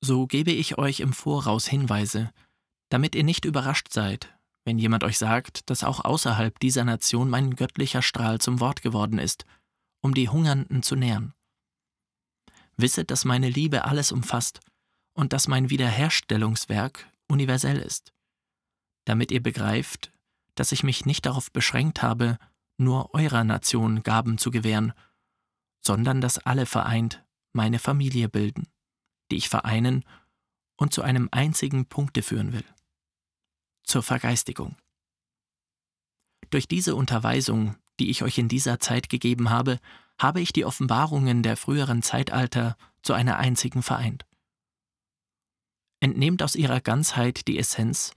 So 0.00 0.26
gebe 0.26 0.52
ich 0.52 0.78
euch 0.78 1.00
im 1.00 1.12
Voraus 1.12 1.66
Hinweise, 1.66 2.32
damit 2.88 3.14
ihr 3.14 3.24
nicht 3.24 3.44
überrascht 3.44 3.92
seid, 3.92 4.34
wenn 4.64 4.78
jemand 4.78 5.04
euch 5.04 5.18
sagt, 5.18 5.68
dass 5.68 5.84
auch 5.84 6.02
außerhalb 6.02 6.58
dieser 6.60 6.84
Nation 6.84 7.28
mein 7.28 7.56
göttlicher 7.56 8.00
Strahl 8.00 8.40
zum 8.40 8.58
Wort 8.60 8.80
geworden 8.80 9.18
ist, 9.18 9.44
um 10.02 10.14
die 10.14 10.30
Hungernden 10.30 10.82
zu 10.82 10.96
nähren. 10.96 11.34
Wisset, 12.78 13.10
dass 13.10 13.26
meine 13.26 13.50
Liebe 13.50 13.84
alles 13.84 14.12
umfasst 14.12 14.60
und 15.12 15.34
dass 15.34 15.46
mein 15.46 15.68
Wiederherstellungswerk 15.68 17.06
universell 17.28 17.78
ist, 17.78 18.14
damit 19.04 19.30
ihr 19.30 19.42
begreift, 19.42 20.10
dass 20.54 20.72
ich 20.72 20.84
mich 20.84 21.04
nicht 21.04 21.26
darauf 21.26 21.52
beschränkt 21.52 22.02
habe, 22.02 22.38
nur 22.78 23.12
eurer 23.14 23.44
Nation 23.44 24.02
Gaben 24.02 24.38
zu 24.38 24.50
gewähren, 24.50 24.94
sondern 25.86 26.20
dass 26.20 26.38
alle 26.38 26.66
vereint 26.66 27.24
meine 27.52 27.78
Familie 27.78 28.28
bilden, 28.28 28.68
die 29.30 29.36
ich 29.36 29.48
vereinen 29.48 30.04
und 30.76 30.92
zu 30.92 31.02
einem 31.02 31.28
einzigen 31.30 31.86
Punkte 31.86 32.22
führen 32.22 32.52
will. 32.52 32.64
Zur 33.84 34.02
Vergeistigung. 34.02 34.76
Durch 36.50 36.68
diese 36.68 36.94
Unterweisung, 36.94 37.76
die 38.00 38.10
ich 38.10 38.22
euch 38.22 38.38
in 38.38 38.48
dieser 38.48 38.80
Zeit 38.80 39.08
gegeben 39.08 39.50
habe, 39.50 39.78
habe 40.18 40.40
ich 40.40 40.52
die 40.52 40.64
Offenbarungen 40.64 41.42
der 41.42 41.56
früheren 41.56 42.02
Zeitalter 42.02 42.76
zu 43.02 43.12
einer 43.12 43.36
einzigen 43.36 43.82
vereint 43.82 44.24
entnehmt 46.04 46.42
aus 46.42 46.54
ihrer 46.54 46.82
Ganzheit 46.82 47.48
die 47.48 47.58
Essenz, 47.58 48.12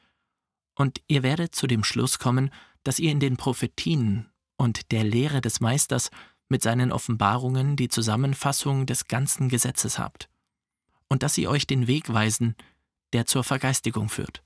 und 0.76 1.02
ihr 1.08 1.24
werdet 1.24 1.56
zu 1.56 1.68
dem 1.68 1.86
Schluss 1.86 2.20
kommen, 2.20 2.52
dass 2.84 3.00
ihr 3.00 3.12
in 3.12 3.22
den 3.22 3.38
Prophetien 3.38 4.30
und 4.58 4.92
der 4.92 5.06
Lehre 5.06 5.40
des 5.40 5.62
Meisters 5.62 6.12
mit 6.50 6.62
seinen 6.62 6.92
Offenbarungen 6.92 7.76
die 7.76 7.90
Zusammenfassung 7.90 8.86
des 8.86 9.08
ganzen 9.08 9.50
Gesetzes 9.50 10.00
habt, 10.00 10.30
und 11.08 11.24
dass 11.24 11.34
sie 11.34 11.48
euch 11.48 11.68
den 11.68 11.88
Weg 11.88 12.12
weisen, 12.12 12.56
der 13.14 13.26
zur 13.26 13.44
Vergeistigung 13.44 14.10
führt. 14.10 14.44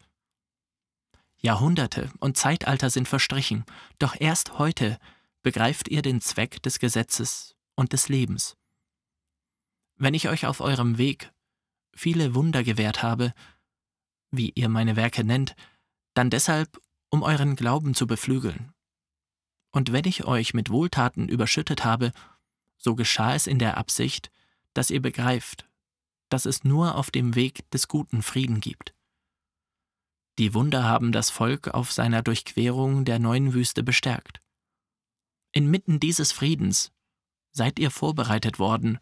Jahrhunderte 1.38 2.12
und 2.20 2.38
Zeitalter 2.38 2.90
sind 2.90 3.08
verstrichen, 3.08 3.66
doch 3.98 4.16
erst 4.20 4.60
heute 4.60 5.00
begreift 5.42 5.88
ihr 5.88 6.02
den 6.02 6.22
Zweck 6.22 6.62
des 6.62 6.78
Gesetzes 6.78 7.56
und 7.76 7.94
des 7.94 8.10
Lebens. 8.10 8.58
Wenn 9.96 10.14
ich 10.14 10.30
euch 10.30 10.46
auf 10.46 10.62
eurem 10.62 10.98
Weg 10.98 11.32
viele 11.94 12.36
Wunder 12.36 12.64
gewährt 12.64 13.02
habe, 13.02 13.34
wie 14.32 14.52
ihr 14.52 14.70
meine 14.70 14.96
Werke 14.96 15.24
nennt, 15.24 15.56
dann 16.14 16.30
deshalb, 16.30 16.80
um 17.10 17.24
euren 17.24 17.56
Glauben 17.56 17.94
zu 17.94 18.08
beflügeln. 18.08 18.74
Und 19.72 19.92
wenn 19.92 20.06
ich 20.06 20.26
euch 20.26 20.54
mit 20.54 20.70
Wohltaten 20.70 21.30
überschüttet 21.30 21.86
habe, 21.86 22.12
so 22.78 22.96
geschah 22.96 23.36
es 23.36 23.48
in 23.48 23.60
der 23.60 23.78
Absicht, 23.78 24.32
dass 24.74 24.90
ihr 24.90 25.02
begreift, 25.02 25.68
dass 26.30 26.46
es 26.46 26.64
nur 26.64 26.96
auf 26.96 27.12
dem 27.12 27.36
Weg 27.36 27.70
des 27.72 27.88
guten 27.88 28.22
Frieden 28.22 28.60
gibt. 28.60 28.94
Die 30.38 30.54
Wunder 30.54 30.84
haben 30.84 31.12
das 31.12 31.30
Volk 31.30 31.68
auf 31.70 31.92
seiner 31.92 32.22
Durchquerung 32.22 33.06
der 33.06 33.20
neuen 33.20 33.54
Wüste 33.54 33.84
bestärkt. 33.84 34.42
Inmitten 35.52 36.00
dieses 36.00 36.32
Friedens 36.32 36.92
seid 37.52 37.80
ihr 37.80 37.92
vorbereitet 37.92 38.60
worden, 38.60 39.00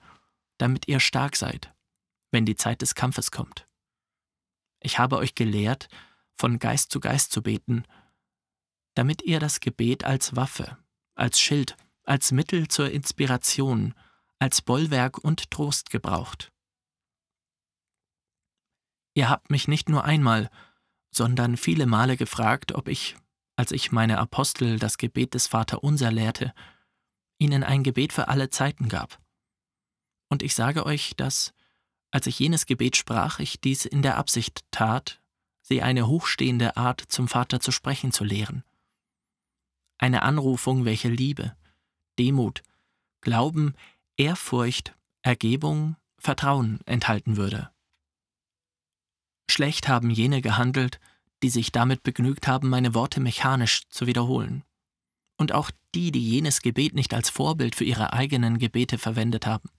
damit 0.57 0.87
ihr 0.87 0.99
stark 0.99 1.35
seid 1.35 1.71
wenn 2.31 2.45
die 2.45 2.55
Zeit 2.55 2.81
des 2.81 2.95
Kampfes 2.95 3.31
kommt. 3.31 3.67
Ich 4.79 4.99
habe 4.99 5.17
euch 5.17 5.35
gelehrt, 5.35 5.89
von 6.37 6.59
Geist 6.59 6.91
zu 6.91 6.99
Geist 6.99 7.31
zu 7.31 7.41
beten, 7.41 7.83
damit 8.99 9.21
ihr 9.21 9.39
das 9.39 9.61
Gebet 9.61 10.03
als 10.03 10.35
Waffe, 10.35 10.77
als 11.15 11.39
Schild, 11.39 11.77
als 12.03 12.33
Mittel 12.33 12.67
zur 12.67 12.91
Inspiration, 12.91 13.93
als 14.39 14.61
Bollwerk 14.61 15.17
und 15.17 15.51
Trost 15.51 15.89
gebraucht. 15.89 16.51
Ihr 19.13 19.29
habt 19.29 19.51
mich 19.51 19.69
nicht 19.69 19.87
nur 19.87 20.03
einmal, 20.03 20.49
sondern 21.11 21.55
viele 21.55 21.85
Male 21.85 22.17
gefragt, 22.17 22.73
ob 22.73 22.89
ich, 22.89 23.15
als 23.55 23.71
ich 23.71 23.93
meine 23.93 24.17
Apostel 24.17 24.79
das 24.79 24.97
Gebet 24.97 25.33
des 25.33 25.47
Vaterunser 25.47 26.11
lehrte, 26.11 26.53
ihnen 27.37 27.63
ein 27.63 27.83
Gebet 27.83 28.11
für 28.11 28.27
alle 28.27 28.49
Zeiten 28.49 28.89
gab. 28.89 29.17
Und 30.27 30.43
ich 30.43 30.53
sage 30.55 30.85
euch, 30.85 31.13
dass, 31.15 31.53
als 32.11 32.27
ich 32.27 32.37
jenes 32.37 32.65
Gebet 32.65 32.97
sprach, 32.97 33.39
ich 33.39 33.61
dies 33.61 33.85
in 33.85 34.01
der 34.01 34.17
Absicht 34.17 34.65
tat, 34.71 35.21
sie 35.61 35.81
eine 35.81 36.07
hochstehende 36.07 36.75
Art 36.75 36.99
zum 37.07 37.29
Vater 37.29 37.61
zu 37.61 37.71
sprechen 37.71 38.11
zu 38.11 38.25
lehren. 38.25 38.65
Eine 39.99 40.23
Anrufung, 40.23 40.85
welche 40.85 41.09
Liebe, 41.09 41.55
Demut, 42.17 42.63
Glauben, 43.21 43.75
Ehrfurcht, 44.17 44.95
Ergebung, 45.21 45.97
Vertrauen 46.17 46.79
enthalten 46.85 47.35
würde. 47.37 47.69
Schlecht 49.51 49.89
haben 49.89 50.09
jene 50.09 50.41
gehandelt, 50.41 50.99
die 51.43 51.49
sich 51.49 51.71
damit 51.71 52.01
begnügt 52.03 52.47
haben, 52.47 52.69
meine 52.69 52.93
Worte 52.93 53.19
mechanisch 53.19 53.87
zu 53.89 54.07
wiederholen. 54.07 54.63
Und 55.37 55.51
auch 55.51 55.69
die, 55.93 56.11
die 56.11 56.25
jenes 56.25 56.61
Gebet 56.61 56.93
nicht 56.93 57.13
als 57.13 57.29
Vorbild 57.29 57.75
für 57.75 57.85
ihre 57.85 58.13
eigenen 58.13 58.57
Gebete 58.57 58.97
verwendet 58.97 59.45
haben. 59.45 59.69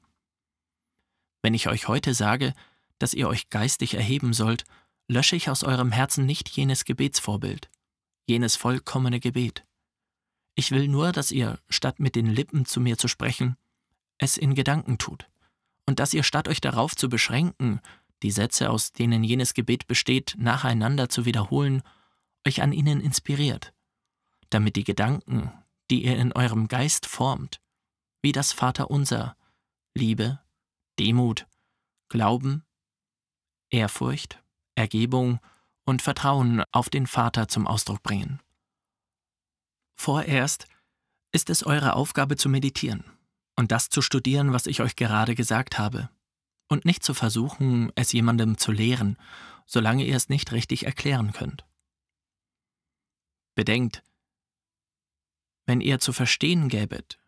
Wenn 1.43 1.55
ich 1.55 1.69
euch 1.69 1.89
heute 1.89 2.13
sage, 2.15 2.55
dass 2.99 3.15
ihr 3.15 3.29
euch 3.29 3.49
geistig 3.49 3.95
erheben 3.95 4.35
sollt, 4.35 4.65
lösche 5.09 5.37
ich 5.37 5.49
aus 5.49 5.65
eurem 5.65 5.93
Herzen 5.93 6.27
nicht 6.27 6.49
jenes 6.51 6.85
Gebetsvorbild, 6.85 7.71
jenes 8.27 8.57
vollkommene 8.57 9.21
Gebet. 9.21 9.65
Ich 10.55 10.71
will 10.71 10.89
nur, 10.89 11.13
dass 11.13 11.31
ihr, 11.31 11.59
statt 11.69 12.01
mit 12.01 12.17
den 12.17 12.27
Lippen 12.27 12.67
zu 12.67 12.81
mir 12.81 12.99
zu 12.99 13.09
sprechen, 13.09 13.57
es 14.19 14.37
in 14.37 14.55
Gedanken 14.55 14.99
tut, 14.99 15.29
und 15.87 15.99
dass 15.99 16.15
ihr, 16.15 16.23
statt 16.23 16.49
euch 16.49 16.61
darauf 16.61 16.95
zu 16.95 17.09
beschränken, 17.09 17.81
die 18.23 18.31
Sätze, 18.31 18.71
aus 18.71 18.93
denen 18.93 19.25
jenes 19.25 19.55
Gebet 19.55 19.87
besteht, 19.87 20.35
nacheinander 20.39 21.09
zu 21.09 21.25
wiederholen, 21.25 21.83
euch 22.47 22.63
an 22.63 22.73
ihnen 22.73 23.01
inspiriert, 23.01 23.73
damit 24.51 24.77
die 24.77 24.85
Gedanken, 24.85 25.53
die 25.91 26.05
ihr 26.05 26.17
in 26.17 26.33
eurem 26.33 26.69
Geist 26.69 27.07
formt, 27.07 27.61
wie 28.23 28.33
das 28.33 28.53
Vaterunser, 28.53 29.37
Liebe, 29.95 30.41
Demut, 30.99 31.47
Glauben, 32.09 32.65
Ehrfurcht, 33.71 34.43
Ergebung 34.75 35.41
und 35.85 36.03
Vertrauen 36.03 36.63
auf 36.73 36.91
den 36.91 37.07
Vater 37.07 37.49
zum 37.49 37.67
Ausdruck 37.67 38.03
bringen. 38.03 38.41
Vorerst 40.01 40.67
ist 41.31 41.51
es 41.51 41.63
eure 41.63 41.93
Aufgabe 41.93 42.39
zu 42.39 42.49
meditieren 42.49 43.05
und 43.55 43.71
das 43.71 43.91
zu 43.91 44.01
studieren, 44.01 44.55
was 44.55 44.67
ich 44.67 44.81
euch 44.81 44.97
gerade 44.97 45.35
gesagt 45.35 45.79
habe, 45.79 46.09
und 46.71 46.87
nicht 46.87 47.03
zu 47.03 47.13
versuchen, 47.13 47.93
es 47.97 48.11
jemandem 48.11 48.57
zu 48.57 48.73
lehren, 48.73 49.19
solange 49.67 50.07
ihr 50.07 50.17
es 50.17 50.31
nicht 50.31 50.53
richtig 50.53 50.87
erklären 50.87 51.35
könnt. 51.35 51.67
Bedenkt, 53.55 54.03
wenn 55.67 55.83
ihr 55.83 56.01
zu 56.01 56.15
verstehen 56.15 56.71
gäbet, 56.71 57.19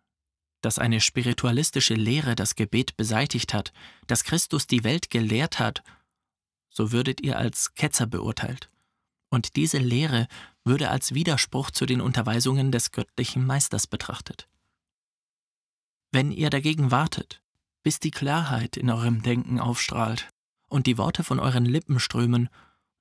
dass 0.62 0.78
eine 0.78 1.02
spiritualistische 1.02 1.92
Lehre 1.92 2.36
das 2.36 2.54
Gebet 2.54 2.96
beseitigt 2.96 3.52
hat, 3.52 3.74
dass 4.06 4.24
Christus 4.24 4.66
die 4.66 4.82
Welt 4.82 5.10
gelehrt 5.10 5.58
hat, 5.58 5.82
so 6.70 6.90
würdet 6.90 7.20
ihr 7.20 7.36
als 7.36 7.74
Ketzer 7.74 8.06
beurteilt. 8.06 8.70
Und 9.28 9.56
diese 9.56 9.76
Lehre 9.78 10.26
würde 10.64 10.90
als 10.90 11.14
Widerspruch 11.14 11.70
zu 11.70 11.86
den 11.86 12.00
Unterweisungen 12.00 12.70
des 12.72 12.92
göttlichen 12.92 13.44
Meisters 13.44 13.86
betrachtet. 13.86 14.48
Wenn 16.12 16.30
ihr 16.30 16.50
dagegen 16.50 16.90
wartet, 16.90 17.42
bis 17.82 17.98
die 17.98 18.10
Klarheit 18.10 18.76
in 18.76 18.90
eurem 18.90 19.22
Denken 19.22 19.58
aufstrahlt 19.58 20.28
und 20.68 20.86
die 20.86 20.98
Worte 20.98 21.24
von 21.24 21.40
euren 21.40 21.64
Lippen 21.64 21.98
strömen, 21.98 22.48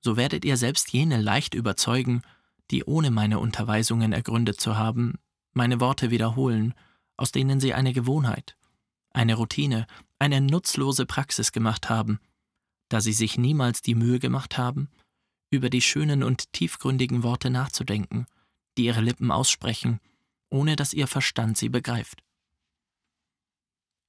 so 0.00 0.16
werdet 0.16 0.44
ihr 0.44 0.56
selbst 0.56 0.92
jene 0.92 1.20
leicht 1.20 1.54
überzeugen, 1.54 2.22
die 2.70 2.84
ohne 2.84 3.10
meine 3.10 3.38
Unterweisungen 3.38 4.12
ergründet 4.12 4.60
zu 4.60 4.76
haben, 4.76 5.18
meine 5.52 5.78
Worte 5.78 6.10
wiederholen, 6.10 6.74
aus 7.16 7.30
denen 7.30 7.60
sie 7.60 7.74
eine 7.74 7.92
Gewohnheit, 7.92 8.56
eine 9.10 9.34
Routine, 9.34 9.86
eine 10.18 10.40
nutzlose 10.40 11.06
Praxis 11.06 11.52
gemacht 11.52 11.90
haben, 11.90 12.18
da 12.88 13.00
sie 13.00 13.12
sich 13.12 13.38
niemals 13.38 13.82
die 13.82 13.94
Mühe 13.94 14.18
gemacht 14.18 14.58
haben, 14.58 14.88
über 15.52 15.68
die 15.68 15.82
schönen 15.82 16.22
und 16.22 16.52
tiefgründigen 16.54 17.22
Worte 17.22 17.50
nachzudenken, 17.50 18.26
die 18.78 18.86
ihre 18.86 19.02
Lippen 19.02 19.30
aussprechen, 19.30 20.00
ohne 20.48 20.76
dass 20.76 20.94
ihr 20.94 21.06
Verstand 21.06 21.58
sie 21.58 21.68
begreift. 21.68 22.24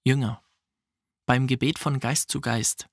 Jünger, 0.05 0.41
beim 1.25 1.45
Gebet 1.47 1.79
von 1.79 1.99
Geist 1.99 2.31
zu 2.31 2.39
Geist, 2.39 2.89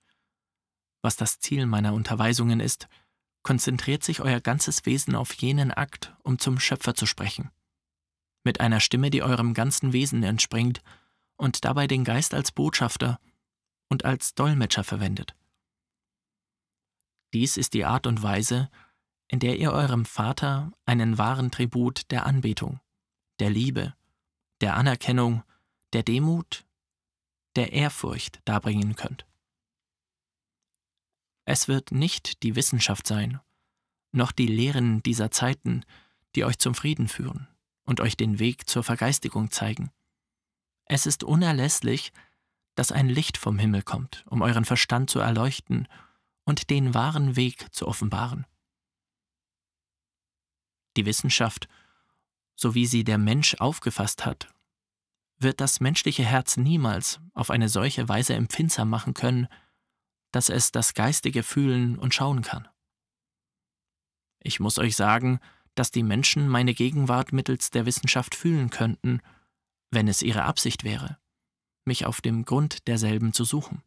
was 1.00 1.16
das 1.16 1.38
Ziel 1.38 1.66
meiner 1.66 1.94
Unterweisungen 1.94 2.58
ist, 2.60 2.88
konzentriert 3.42 4.02
sich 4.02 4.20
euer 4.20 4.40
ganzes 4.40 4.84
Wesen 4.84 5.14
auf 5.14 5.32
jenen 5.32 5.70
Akt, 5.70 6.14
um 6.24 6.38
zum 6.38 6.58
Schöpfer 6.58 6.94
zu 6.94 7.06
sprechen. 7.06 7.50
Mit 8.42 8.60
einer 8.60 8.80
Stimme, 8.80 9.10
die 9.10 9.22
eurem 9.22 9.54
ganzen 9.54 9.92
Wesen 9.92 10.24
entspringt 10.24 10.82
und 11.36 11.64
dabei 11.64 11.86
den 11.86 12.04
Geist 12.04 12.34
als 12.34 12.52
Botschafter 12.52 13.20
und 13.88 14.04
als 14.04 14.34
Dolmetscher 14.34 14.84
verwendet. 14.84 15.36
Dies 17.32 17.56
ist 17.56 17.74
die 17.74 17.84
Art 17.84 18.06
und 18.06 18.22
Weise, 18.22 18.70
in 19.28 19.38
der 19.38 19.58
ihr 19.58 19.72
eurem 19.72 20.04
Vater 20.04 20.72
einen 20.84 21.18
wahren 21.18 21.50
Tribut 21.50 22.10
der 22.10 22.26
Anbetung, 22.26 22.80
der 23.38 23.50
Liebe, 23.50 23.94
der 24.60 24.76
Anerkennung, 24.76 25.44
der 25.92 26.02
Demut 26.02 26.64
der 27.56 27.72
Ehrfurcht 27.72 28.40
darbringen 28.44 28.94
könnt. 28.94 29.26
Es 31.44 31.68
wird 31.68 31.90
nicht 31.90 32.42
die 32.42 32.54
Wissenschaft 32.54 33.06
sein, 33.06 33.40
noch 34.12 34.32
die 34.32 34.46
Lehren 34.46 35.02
dieser 35.02 35.30
Zeiten, 35.30 35.84
die 36.34 36.44
euch 36.44 36.58
zum 36.58 36.74
Frieden 36.74 37.08
führen 37.08 37.48
und 37.84 38.00
euch 38.00 38.16
den 38.16 38.38
Weg 38.38 38.68
zur 38.68 38.84
Vergeistigung 38.84 39.50
zeigen. 39.50 39.90
Es 40.84 41.06
ist 41.06 41.24
unerlässlich, 41.24 42.12
dass 42.74 42.92
ein 42.92 43.08
Licht 43.08 43.36
vom 43.36 43.58
Himmel 43.58 43.82
kommt, 43.82 44.24
um 44.28 44.42
euren 44.42 44.64
Verstand 44.64 45.10
zu 45.10 45.18
erleuchten 45.18 45.88
und 46.44 46.70
den 46.70 46.94
wahren 46.94 47.36
Weg 47.36 47.72
zu 47.72 47.86
offenbaren. 47.86 48.46
Die 50.96 51.06
Wissenschaft, 51.06 51.68
so 52.56 52.74
wie 52.74 52.86
sie 52.86 53.04
der 53.04 53.18
Mensch 53.18 53.54
aufgefasst 53.56 54.26
hat 54.26 54.52
wird 55.40 55.60
das 55.60 55.80
menschliche 55.80 56.22
Herz 56.22 56.56
niemals 56.56 57.18
auf 57.32 57.50
eine 57.50 57.68
solche 57.68 58.08
Weise 58.08 58.34
empfindsam 58.34 58.88
machen 58.88 59.14
können, 59.14 59.48
dass 60.32 60.48
es 60.48 60.70
das 60.70 60.94
geistige 60.94 61.42
fühlen 61.42 61.98
und 61.98 62.14
schauen 62.14 62.42
kann. 62.42 62.68
Ich 64.38 64.60
muss 64.60 64.78
euch 64.78 64.94
sagen, 64.94 65.40
dass 65.74 65.90
die 65.90 66.02
Menschen 66.02 66.48
meine 66.48 66.74
Gegenwart 66.74 67.32
mittels 67.32 67.70
der 67.70 67.86
Wissenschaft 67.86 68.34
fühlen 68.34 68.70
könnten, 68.70 69.20
wenn 69.90 70.08
es 70.08 70.22
ihre 70.22 70.44
Absicht 70.44 70.84
wäre, 70.84 71.18
mich 71.84 72.06
auf 72.06 72.20
dem 72.20 72.44
Grund 72.44 72.86
derselben 72.86 73.32
zu 73.32 73.44
suchen. 73.44 73.82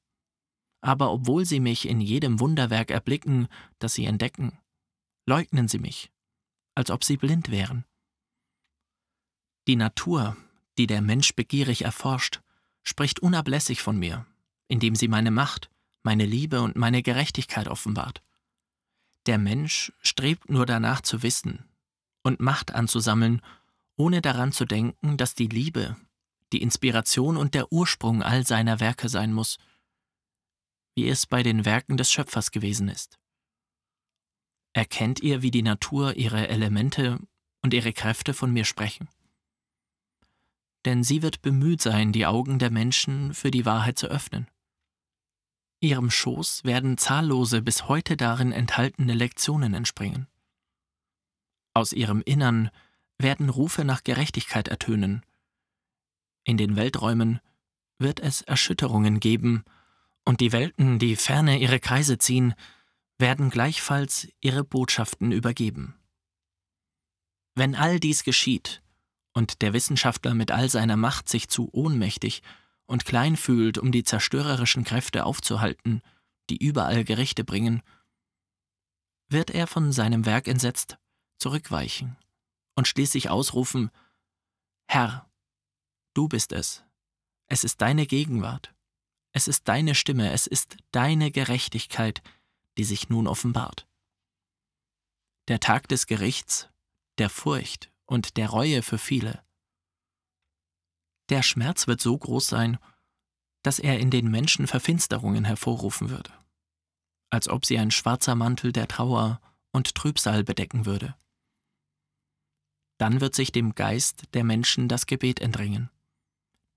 Aber 0.84 1.12
obwohl 1.12 1.46
sie 1.46 1.60
mich 1.60 1.88
in 1.88 2.02
jedem 2.02 2.40
Wunderwerk 2.40 2.92
erblicken, 2.92 3.48
das 3.80 3.94
sie 3.94 4.06
entdecken, 4.06 4.58
leugnen 5.26 5.68
sie 5.68 5.80
mich, 5.80 6.12
als 6.76 6.92
ob 6.92 7.04
sie 7.04 7.18
blind 7.18 7.52
wären. 7.52 7.86
Die 9.68 9.78
Natur 9.78 10.36
die 10.78 10.88
der 10.88 11.02
Mensch 11.02 11.36
begierig 11.36 11.84
erforscht, 11.84 12.42
spricht 12.84 13.20
unablässig 13.20 13.82
von 13.82 13.98
mir, 13.98 14.26
indem 14.68 14.96
sie 14.96 15.08
meine 15.08 15.32
Macht, 15.32 15.70
meine 16.02 16.26
Liebe 16.26 16.62
und 16.62 16.76
meine 16.76 17.04
Gerechtigkeit 17.04 17.68
offenbart. 17.68 18.22
Der 19.26 19.38
Mensch 19.38 19.94
strebt 20.02 20.50
nur 20.50 20.66
danach 20.66 21.02
zu 21.02 21.24
wissen 21.24 21.64
und 22.24 22.40
Macht 22.40 22.74
anzusammeln, 22.74 23.42
ohne 23.96 24.22
daran 24.22 24.52
zu 24.52 24.66
denken, 24.66 25.18
dass 25.18 25.36
die 25.36 25.48
Liebe, 25.48 25.96
die 26.52 26.62
Inspiration 26.62 27.38
und 27.38 27.54
der 27.54 27.72
Ursprung 27.72 28.22
all 28.22 28.46
seiner 28.46 28.80
Werke 28.80 29.08
sein 29.08 29.32
muss, 29.32 29.60
wie 30.96 31.08
es 31.08 31.26
bei 31.26 31.44
den 31.44 31.66
Werken 31.66 31.98
des 31.98 32.12
Schöpfers 32.12 32.52
gewesen 32.52 32.88
ist. 32.88 33.18
Erkennt 34.74 35.22
ihr, 35.22 35.42
wie 35.42 35.52
die 35.52 35.62
Natur 35.62 36.16
ihre 36.16 36.48
Elemente 36.48 37.20
und 37.62 37.74
ihre 37.74 37.94
Kräfte 37.94 38.34
von 38.34 38.52
mir 38.52 38.66
sprechen? 38.66 39.08
denn 40.86 41.04
sie 41.04 41.22
wird 41.22 41.42
bemüht 41.42 41.82
sein, 41.82 42.12
die 42.12 42.26
Augen 42.26 42.60
der 42.60 42.72
Menschen 42.72 43.34
für 43.34 43.52
die 43.52 43.66
Wahrheit 43.66 43.98
zu 43.98 44.08
öffnen. 44.08 44.48
Ihrem 45.80 46.12
Schoß 46.12 46.64
werden 46.64 46.98
zahllose 46.98 47.62
bis 47.62 47.88
heute 47.88 48.16
darin 48.16 48.52
enthaltene 48.52 49.14
Lektionen 49.14 49.74
entspringen. 49.74 50.28
Aus 51.74 51.94
ihrem 51.94 52.22
Innern 52.22 52.70
werden 53.18 53.50
Rufe 53.50 53.84
nach 53.84 54.04
Gerechtigkeit 54.04 54.68
ertönen. 54.68 55.26
In 56.46 56.58
den 56.58 56.76
Welträumen 56.76 57.40
wird 58.00 58.20
es 58.20 58.42
Erschütterungen 58.42 59.20
geben, 59.20 59.64
Und 60.26 60.42
die 60.42 60.52
Welten, 60.52 61.00
die 61.00 61.16
ferne 61.16 61.60
ihre 61.60 61.80
Kreise 61.80 62.18
ziehen, 62.18 62.54
werden 63.18 63.50
gleichfalls 63.50 64.28
ihre 64.42 64.64
Botschaften 64.64 65.32
übergeben. 65.32 65.96
Wenn 67.56 67.76
all 67.76 68.00
dies 68.00 68.24
geschieht 68.24 68.82
und 69.34 69.62
der 69.62 69.74
Wissenschaftler 69.74 70.34
mit 70.34 70.52
all 70.52 70.70
seiner 70.70 70.98
Macht 70.98 71.30
sich 71.30 71.50
zu 71.50 71.70
ohnmächtig 71.72 72.42
und 72.86 73.06
klein 73.06 73.38
fühlt, 73.38 73.78
um 73.78 73.92
die 73.92 74.04
zerstörerischen 74.04 74.84
Kräfte 74.84 75.26
aufzuhalten, 75.26 76.02
die 76.50 76.58
überall 76.58 77.04
Gerichte 77.04 77.44
bringen, 77.44 77.82
wird 79.30 79.52
er 79.52 79.68
von 79.68 79.92
seinem 79.92 80.26
Werk 80.26 80.48
entsetzt 80.48 80.98
zurückweichen 81.38 82.18
und 82.76 82.88
schließlich 82.88 83.30
ausrufen 83.30 83.92
Herr, 84.88 85.30
du 86.14 86.28
bist 86.28 86.52
es, 86.52 86.84
es 87.48 87.64
ist 87.64 87.82
deine 87.82 88.06
Gegenwart, 88.06 88.74
es 89.34 89.48
ist 89.48 89.68
deine 89.68 89.96
Stimme, 89.96 90.32
es 90.32 90.48
ist 90.48 90.78
deine 90.92 91.32
Gerechtigkeit, 91.32 92.22
die 92.78 92.84
sich 92.84 93.10
nun 93.10 93.28
offenbart. 93.28 93.88
Der 95.48 95.60
Tag 95.60 95.88
des 95.90 96.08
Gerichts, 96.08 96.70
der 97.18 97.30
Furcht 97.30 97.92
und 98.06 98.38
der 98.38 98.50
Reue 98.50 98.82
für 98.84 98.98
viele. 98.98 99.44
Der 101.30 101.42
Schmerz 101.42 101.88
wird 101.88 102.00
so 102.00 102.18
groß 102.18 102.48
sein, 102.48 102.78
dass 103.64 103.80
er 103.80 104.00
in 104.00 104.12
den 104.12 104.30
Menschen 104.30 104.68
Verfinsterungen 104.68 105.46
hervorrufen 105.46 106.10
würde, 106.10 106.32
als 107.30 107.48
ob 107.48 107.66
sie 107.66 107.80
ein 107.80 107.92
schwarzer 107.92 108.36
Mantel 108.36 108.72
der 108.72 108.88
Trauer 108.88 109.42
und 109.72 109.96
Trübsal 109.96 110.44
bedecken 110.44 110.86
würde. 110.86 111.16
Dann 113.00 113.20
wird 113.20 113.36
sich 113.36 113.52
dem 113.52 113.74
Geist 113.74 114.26
der 114.34 114.44
Menschen 114.44 114.88
das 114.88 115.08
Gebet 115.08 115.42
entringen. 115.42 115.90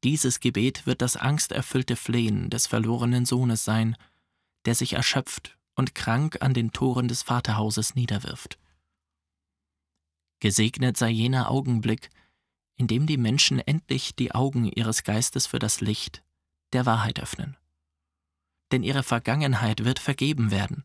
Dieses 0.06 0.38
Gebet 0.38 0.86
wird 0.86 1.02
das 1.02 1.16
angsterfüllte 1.16 1.96
Flehen 1.96 2.48
des 2.48 2.68
verlorenen 2.68 3.26
Sohnes 3.26 3.64
sein, 3.64 3.96
der 4.64 4.76
sich 4.76 4.92
erschöpft 4.92 5.58
und 5.74 5.96
krank 5.96 6.38
an 6.42 6.54
den 6.54 6.70
Toren 6.70 7.08
des 7.08 7.24
Vaterhauses 7.24 7.96
niederwirft. 7.96 8.56
Gesegnet 10.38 10.96
sei 10.96 11.10
jener 11.10 11.50
Augenblick, 11.50 12.10
in 12.76 12.86
dem 12.86 13.08
die 13.08 13.16
Menschen 13.16 13.58
endlich 13.58 14.14
die 14.14 14.30
Augen 14.30 14.66
ihres 14.66 15.02
Geistes 15.02 15.48
für 15.48 15.58
das 15.58 15.80
Licht 15.80 16.22
der 16.72 16.86
Wahrheit 16.86 17.18
öffnen. 17.18 17.56
Denn 18.70 18.84
ihre 18.84 19.02
Vergangenheit 19.02 19.84
wird 19.84 19.98
vergeben 19.98 20.52
werden, 20.52 20.84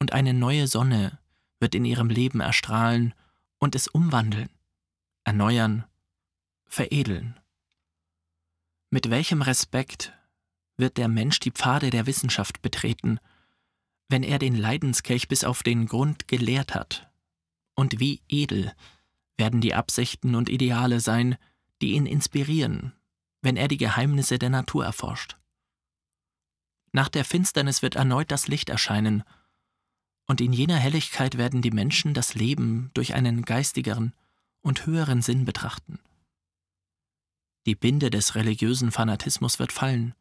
und 0.00 0.12
eine 0.12 0.34
neue 0.34 0.66
Sonne 0.66 1.20
wird 1.60 1.76
in 1.76 1.84
ihrem 1.84 2.08
Leben 2.08 2.40
erstrahlen 2.40 3.14
und 3.58 3.76
es 3.76 3.86
umwandeln, 3.86 4.50
erneuern, 5.22 5.84
veredeln. 6.64 7.38
Mit 8.96 9.10
welchem 9.10 9.42
Respekt 9.42 10.14
wird 10.78 10.96
der 10.96 11.08
Mensch 11.08 11.38
die 11.38 11.50
Pfade 11.50 11.90
der 11.90 12.06
Wissenschaft 12.06 12.62
betreten, 12.62 13.20
wenn 14.08 14.22
er 14.22 14.38
den 14.38 14.56
Leidenskelch 14.56 15.28
bis 15.28 15.44
auf 15.44 15.62
den 15.62 15.84
Grund 15.84 16.28
geleert 16.28 16.74
hat? 16.74 17.06
Und 17.74 18.00
wie 18.00 18.22
edel 18.26 18.72
werden 19.36 19.60
die 19.60 19.74
Absichten 19.74 20.34
und 20.34 20.48
Ideale 20.48 21.00
sein, 21.00 21.36
die 21.82 21.90
ihn 21.90 22.06
inspirieren, 22.06 22.94
wenn 23.42 23.58
er 23.58 23.68
die 23.68 23.76
Geheimnisse 23.76 24.38
der 24.38 24.48
Natur 24.48 24.86
erforscht. 24.86 25.36
Nach 26.92 27.10
der 27.10 27.26
Finsternis 27.26 27.82
wird 27.82 27.96
erneut 27.96 28.30
das 28.30 28.48
Licht 28.48 28.70
erscheinen, 28.70 29.24
und 30.26 30.40
in 30.40 30.54
jener 30.54 30.78
Helligkeit 30.78 31.36
werden 31.36 31.60
die 31.60 31.70
Menschen 31.70 32.14
das 32.14 32.34
Leben 32.34 32.92
durch 32.94 33.12
einen 33.12 33.42
geistigeren 33.42 34.14
und 34.62 34.86
höheren 34.86 35.20
Sinn 35.20 35.44
betrachten. 35.44 35.98
Die 37.66 37.74
Binde 37.74 38.10
des 38.10 38.34
religiösen 38.34 38.90
Fanatismus 38.92 39.58
wird 39.58 39.72
fallen, 39.72 40.14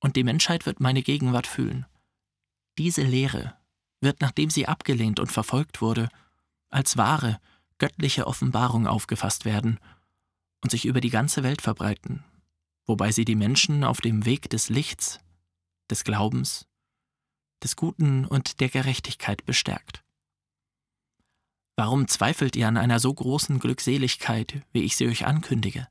und 0.00 0.16
die 0.16 0.24
Menschheit 0.24 0.64
wird 0.64 0.80
meine 0.80 1.02
Gegenwart 1.02 1.46
fühlen. 1.46 1.84
Diese 2.78 3.02
Lehre 3.02 3.56
wird, 4.00 4.20
nachdem 4.20 4.48
sie 4.48 4.66
abgelehnt 4.66 5.20
und 5.20 5.30
verfolgt 5.30 5.82
wurde, 5.82 6.08
als 6.70 6.96
wahre, 6.96 7.40
göttliche 7.78 8.26
Offenbarung 8.26 8.86
aufgefasst 8.86 9.44
werden 9.44 9.78
und 10.62 10.70
sich 10.70 10.86
über 10.86 11.00
die 11.00 11.10
ganze 11.10 11.42
Welt 11.42 11.60
verbreiten, 11.60 12.24
wobei 12.86 13.12
sie 13.12 13.24
die 13.24 13.34
Menschen 13.34 13.84
auf 13.84 14.00
dem 14.00 14.24
Weg 14.24 14.48
des 14.48 14.70
Lichts, 14.70 15.20
des 15.90 16.04
Glaubens 16.04 16.66
des 17.62 17.76
Guten 17.76 18.24
und 18.24 18.60
der 18.60 18.68
Gerechtigkeit 18.68 19.44
bestärkt. 19.44 20.02
Warum 21.76 22.08
zweifelt 22.08 22.56
ihr 22.56 22.68
an 22.68 22.76
einer 22.76 23.00
so 23.00 23.12
großen 23.12 23.58
Glückseligkeit, 23.58 24.62
wie 24.72 24.82
ich 24.82 24.96
sie 24.96 25.06
euch 25.06 25.26
ankündige? 25.26 25.88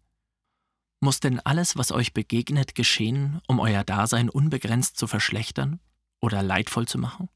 Muss 1.02 1.20
denn 1.20 1.40
alles, 1.40 1.78
was 1.78 1.92
euch 1.92 2.14
begegnet, 2.14 2.76
geschehen, 2.76 3.42
um 3.48 3.60
euer 3.60 3.84
Dasein 3.84 4.30
unbegrenzt 4.30 4.98
zu 4.98 5.08
verschlechtern 5.08 5.80
oder 6.20 6.44
leidvoll 6.44 6.88
zu 6.88 6.98
machen? 6.98 7.30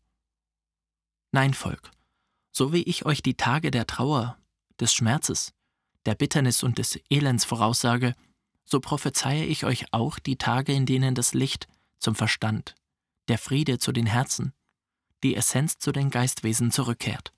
Nein, 1.32 1.54
Volk, 1.54 1.92
so 2.52 2.74
wie 2.74 2.84
ich 2.84 3.06
euch 3.06 3.24
die 3.24 3.36
Tage 3.36 3.72
der 3.72 3.88
Trauer, 3.88 4.38
des 4.80 4.94
Schmerzes, 4.94 5.54
der 6.06 6.16
Bitternis 6.16 6.62
und 6.62 6.78
des 6.78 7.00
Elends 7.10 7.46
voraussage, 7.46 8.16
so 8.66 8.80
prophezeie 8.80 9.46
ich 9.46 9.66
euch 9.66 9.86
auch 9.94 10.20
die 10.20 10.38
Tage, 10.38 10.74
in 10.74 10.86
denen 10.86 11.16
das 11.16 11.34
Licht 11.34 11.68
zum 12.00 12.16
Verstand, 12.16 12.76
der 13.30 13.38
Friede 13.38 13.80
zu 13.80 13.92
den 13.92 14.06
Herzen, 14.06 14.54
die 15.24 15.36
Essenz 15.36 15.78
zu 15.78 15.92
den 15.92 16.10
Geistwesen 16.10 16.72
zurückkehrt. 16.72 17.34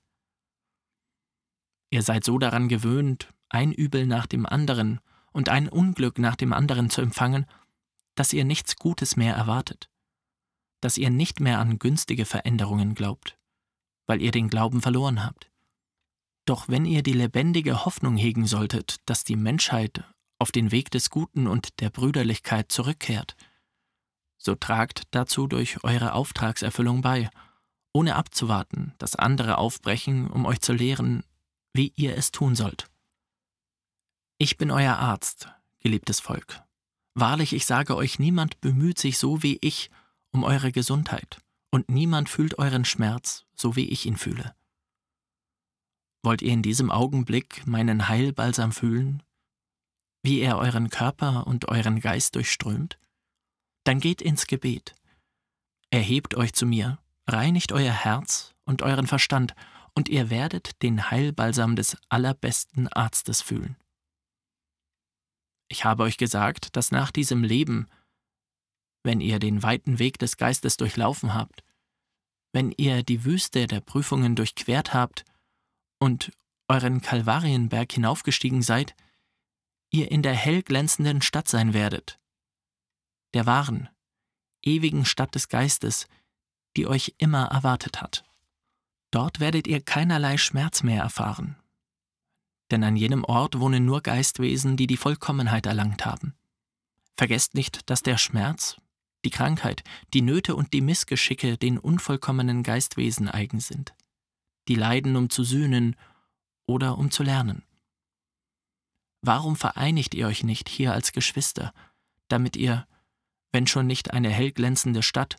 Ihr 1.90 2.02
seid 2.02 2.24
so 2.24 2.38
daran 2.38 2.68
gewöhnt, 2.68 3.32
ein 3.48 3.72
Übel 3.72 4.06
nach 4.06 4.26
dem 4.26 4.44
anderen 4.44 5.00
und 5.36 5.50
ein 5.50 5.68
Unglück 5.68 6.18
nach 6.18 6.34
dem 6.34 6.54
anderen 6.54 6.88
zu 6.88 7.02
empfangen, 7.02 7.44
dass 8.14 8.32
ihr 8.32 8.46
nichts 8.46 8.76
Gutes 8.76 9.16
mehr 9.16 9.36
erwartet, 9.36 9.90
dass 10.80 10.96
ihr 10.96 11.10
nicht 11.10 11.40
mehr 11.40 11.58
an 11.58 11.78
günstige 11.78 12.24
Veränderungen 12.24 12.94
glaubt, 12.94 13.36
weil 14.06 14.22
ihr 14.22 14.30
den 14.30 14.48
Glauben 14.48 14.80
verloren 14.80 15.22
habt. 15.22 15.50
Doch 16.46 16.70
wenn 16.70 16.86
ihr 16.86 17.02
die 17.02 17.12
lebendige 17.12 17.84
Hoffnung 17.84 18.16
hegen 18.16 18.46
solltet, 18.46 18.96
dass 19.04 19.24
die 19.24 19.36
Menschheit 19.36 20.04
auf 20.38 20.52
den 20.52 20.70
Weg 20.70 20.90
des 20.90 21.10
Guten 21.10 21.46
und 21.46 21.80
der 21.80 21.90
Brüderlichkeit 21.90 22.72
zurückkehrt, 22.72 23.36
so 24.38 24.54
tragt 24.54 25.02
dazu 25.10 25.46
durch 25.48 25.84
eure 25.84 26.14
Auftragserfüllung 26.14 27.02
bei, 27.02 27.28
ohne 27.92 28.16
abzuwarten, 28.16 28.94
dass 28.96 29.16
andere 29.16 29.58
aufbrechen, 29.58 30.30
um 30.30 30.46
euch 30.46 30.62
zu 30.62 30.72
lehren, 30.72 31.24
wie 31.74 31.92
ihr 31.94 32.16
es 32.16 32.32
tun 32.32 32.54
sollt. 32.54 32.88
Ich 34.38 34.56
bin 34.56 34.70
euer 34.70 34.96
Arzt, 34.96 35.48
geliebtes 35.80 36.20
Volk. 36.20 36.62
Wahrlich, 37.14 37.52
ich 37.52 37.66
sage 37.66 37.96
euch, 37.96 38.18
niemand 38.18 38.60
bemüht 38.60 38.98
sich 38.98 39.18
so 39.18 39.42
wie 39.42 39.58
ich 39.60 39.90
um 40.30 40.44
eure 40.44 40.72
Gesundheit, 40.72 41.38
und 41.70 41.88
niemand 41.88 42.28
fühlt 42.28 42.58
euren 42.58 42.84
Schmerz, 42.84 43.46
so 43.54 43.76
wie 43.76 43.88
ich 43.88 44.04
ihn 44.06 44.16
fühle. 44.16 44.54
Wollt 46.22 46.42
ihr 46.42 46.52
in 46.52 46.62
diesem 46.62 46.90
Augenblick 46.90 47.66
meinen 47.66 48.08
Heilbalsam 48.08 48.72
fühlen, 48.72 49.22
wie 50.22 50.40
er 50.40 50.58
euren 50.58 50.90
Körper 50.90 51.46
und 51.46 51.68
euren 51.68 52.00
Geist 52.00 52.34
durchströmt? 52.34 52.98
dann 53.86 54.00
geht 54.00 54.20
ins 54.20 54.46
Gebet. 54.46 54.94
Erhebt 55.90 56.34
euch 56.34 56.52
zu 56.52 56.66
mir, 56.66 56.98
reinigt 57.26 57.72
euer 57.72 57.92
Herz 57.92 58.54
und 58.64 58.82
euren 58.82 59.06
Verstand, 59.06 59.54
und 59.94 60.10
ihr 60.10 60.28
werdet 60.28 60.82
den 60.82 61.10
Heilbalsam 61.10 61.74
des 61.74 61.96
allerbesten 62.10 62.88
Arztes 62.88 63.40
fühlen. 63.40 63.76
Ich 65.68 65.84
habe 65.84 66.04
euch 66.04 66.16
gesagt, 66.16 66.76
dass 66.76 66.90
nach 66.92 67.10
diesem 67.10 67.42
Leben, 67.42 67.88
wenn 69.02 69.20
ihr 69.20 69.38
den 69.38 69.62
weiten 69.62 69.98
Weg 69.98 70.18
des 70.18 70.36
Geistes 70.36 70.76
durchlaufen 70.76 71.34
habt, 71.34 71.62
wenn 72.52 72.72
ihr 72.72 73.02
die 73.02 73.24
Wüste 73.24 73.66
der 73.66 73.80
Prüfungen 73.80 74.36
durchquert 74.36 74.94
habt 74.94 75.24
und 75.98 76.32
euren 76.68 77.00
Kalvarienberg 77.00 77.92
hinaufgestiegen 77.92 78.62
seid, 78.62 78.94
ihr 79.90 80.10
in 80.10 80.22
der 80.22 80.34
hell 80.34 80.62
glänzenden 80.62 81.22
Stadt 81.22 81.48
sein 81.48 81.74
werdet, 81.74 82.18
der 83.34 83.46
wahren, 83.46 83.88
ewigen 84.62 85.04
Stadt 85.04 85.34
des 85.34 85.48
Geistes, 85.48 86.06
die 86.76 86.86
euch 86.86 87.14
immer 87.18 87.46
erwartet 87.46 88.00
hat. 88.00 88.24
Dort 89.10 89.40
werdet 89.40 89.66
ihr 89.66 89.80
keinerlei 89.80 90.36
Schmerz 90.36 90.82
mehr 90.82 91.02
erfahren, 91.02 91.56
denn 92.70 92.84
an 92.84 92.96
jenem 92.96 93.24
Ort 93.24 93.58
wohnen 93.58 93.84
nur 93.84 94.00
Geistwesen, 94.00 94.76
die 94.76 94.86
die 94.86 94.96
Vollkommenheit 94.96 95.66
erlangt 95.66 96.04
haben. 96.04 96.34
Vergesst 97.16 97.54
nicht, 97.54 97.88
dass 97.88 98.02
der 98.02 98.18
Schmerz, 98.18 98.76
die 99.24 99.30
Krankheit, 99.30 99.82
die 100.14 100.22
Nöte 100.22 100.54
und 100.54 100.72
die 100.72 100.80
Missgeschicke 100.80 101.56
den 101.56 101.78
unvollkommenen 101.78 102.62
Geistwesen 102.62 103.28
eigen 103.28 103.60
sind. 103.60 103.94
Die 104.68 104.74
leiden, 104.74 105.16
um 105.16 105.30
zu 105.30 105.44
sühnen 105.44 105.96
oder 106.66 106.98
um 106.98 107.10
zu 107.10 107.22
lernen. 107.22 107.62
Warum 109.22 109.56
vereinigt 109.56 110.14
ihr 110.14 110.26
euch 110.26 110.44
nicht 110.44 110.68
hier 110.68 110.92
als 110.92 111.12
Geschwister, 111.12 111.72
damit 112.28 112.56
ihr, 112.56 112.86
wenn 113.52 113.66
schon 113.66 113.86
nicht 113.86 114.12
eine 114.12 114.30
hellglänzende 114.30 115.02
Stadt, 115.02 115.36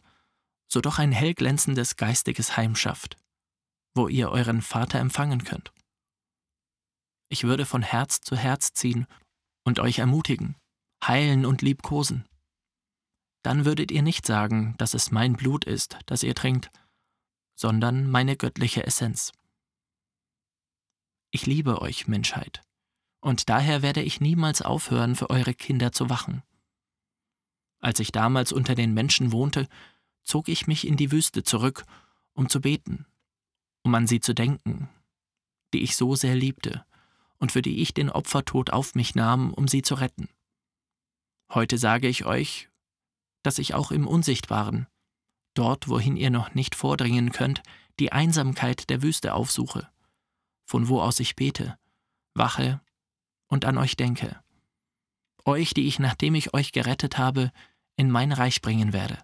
so 0.68 0.82
doch 0.82 1.00
ein 1.00 1.12
hellglänzendes 1.12 1.96
geistiges 1.96 2.58
Heim 2.58 2.76
schafft, 2.76 3.18
wo 3.96 4.08
ihr 4.08 4.30
euren 4.30 4.62
Vater 4.62 5.00
empfangen 5.00 5.44
könnt. 5.44 5.72
Ich 7.30 7.44
würde 7.44 7.66
von 7.66 7.82
Herz 7.82 8.22
zu 8.22 8.36
Herz 8.36 8.74
ziehen 8.74 9.06
und 9.64 9.80
euch 9.80 10.00
ermutigen, 10.00 10.56
heilen 11.06 11.46
und 11.46 11.62
liebkosen. 11.62 12.28
dann 13.44 13.64
würdet 13.64 13.92
ihr 13.92 14.02
nicht 14.02 14.26
sagen, 14.26 14.76
dass 14.78 14.94
es 14.94 15.12
mein 15.12 15.34
Blut 15.38 15.64
ist, 15.64 15.98
das 16.06 16.24
ihr 16.24 16.36
trinkt, 16.36 16.70
sondern 17.56 18.10
meine 18.10 18.36
göttliche 18.36 18.86
Essenz. 18.86 19.32
Ich 21.32 21.46
liebe 21.46 21.82
euch, 21.82 22.08
Menschheit, 22.08 22.64
und 23.22 23.48
daher 23.48 23.82
werde 23.82 24.02
ich 24.02 24.20
niemals 24.20 24.62
aufhören, 24.62 25.16
für 25.16 25.30
eure 25.30 25.54
Kinder 25.54 25.92
zu 25.92 26.10
wachen. 26.10 26.44
Als 27.80 28.00
ich 28.00 28.12
damals 28.12 28.52
unter 28.52 28.76
den 28.76 28.94
Menschen 28.94 29.32
wohnte, 29.32 29.68
zog 30.24 30.50
ich 30.50 30.68
mich 30.68 30.86
in 30.88 30.98
die 30.98 31.12
Wüste 31.12 31.44
zurück, 31.44 31.86
um 32.34 32.50
zu 32.50 32.60
beten, 32.60 33.06
um 33.84 33.96
an 33.96 34.08
sie 34.08 34.20
zu 34.20 34.34
denken, 34.34 34.90
die 35.74 35.84
ich 35.84 35.96
so 35.96 36.16
sehr 36.16 36.36
liebte 36.36 36.87
und 37.40 37.52
für 37.52 37.62
die 37.62 37.82
ich 37.82 37.94
den 37.94 38.10
Opfertod 38.10 38.72
auf 38.72 38.96
mich 38.96 39.16
nahm, 39.16 39.54
um 39.54 39.68
sie 39.68 39.82
zu 39.82 39.96
retten. 39.96 40.30
Heute 41.54 41.78
sage 41.78 42.08
ich 42.08 42.26
euch, 42.26 42.70
dass 43.44 43.60
ich 43.60 43.74
auch 43.74 43.92
im 43.92 44.08
Unsichtbaren, 44.08 44.88
dort 45.54 45.88
wohin 45.88 46.18
ihr 46.18 46.30
noch 46.30 46.54
nicht 46.54 46.76
vordringen 46.76 47.32
könnt, 47.32 47.64
die 48.00 48.12
Einsamkeit 48.12 48.90
der 48.90 49.02
Wüste 49.02 49.34
aufsuche, 49.34 49.90
von 50.66 50.88
wo 50.88 51.02
aus 51.02 51.20
ich 51.20 51.36
bete, 51.36 51.78
wache 52.34 52.82
und 53.48 53.66
an 53.66 53.78
euch 53.78 53.96
denke. 53.96 54.42
Euch, 55.46 55.74
die 55.74 55.88
ich, 55.88 56.00
nachdem 56.00 56.36
ich 56.36 56.54
euch 56.54 56.74
gerettet 56.74 57.18
habe, 57.18 57.52
in 57.96 58.12
mein 58.12 58.32
Reich 58.32 58.62
bringen 58.62 58.92
werde. 58.94 59.18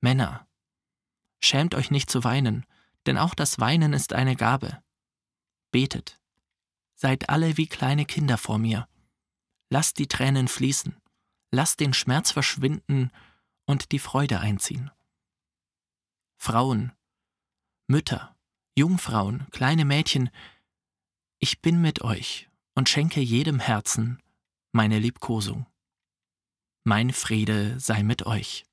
Männer, 0.00 0.46
schämt 1.40 1.74
euch 1.74 1.90
nicht 1.90 2.10
zu 2.10 2.24
weinen, 2.24 2.66
denn 3.06 3.16
auch 3.16 3.34
das 3.34 3.58
Weinen 3.58 3.94
ist 3.94 4.12
eine 4.12 4.36
Gabe. 4.36 4.82
Betet. 5.70 6.20
Seid 7.04 7.28
alle 7.28 7.58
wie 7.58 7.66
kleine 7.66 8.06
Kinder 8.06 8.38
vor 8.38 8.56
mir. 8.56 8.88
Lasst 9.68 9.98
die 9.98 10.06
Tränen 10.06 10.48
fließen. 10.48 10.96
Lasst 11.50 11.80
den 11.80 11.92
Schmerz 11.92 12.30
verschwinden 12.30 13.10
und 13.66 13.92
die 13.92 13.98
Freude 13.98 14.40
einziehen. 14.40 14.90
Frauen, 16.38 16.92
Mütter, 17.88 18.34
Jungfrauen, 18.74 19.46
kleine 19.50 19.84
Mädchen, 19.84 20.30
ich 21.40 21.60
bin 21.60 21.82
mit 21.82 22.00
euch 22.00 22.48
und 22.74 22.88
schenke 22.88 23.20
jedem 23.20 23.60
Herzen 23.60 24.22
meine 24.72 24.98
Liebkosung. 24.98 25.66
Mein 26.84 27.12
Friede 27.12 27.78
sei 27.80 28.02
mit 28.02 28.24
euch. 28.24 28.64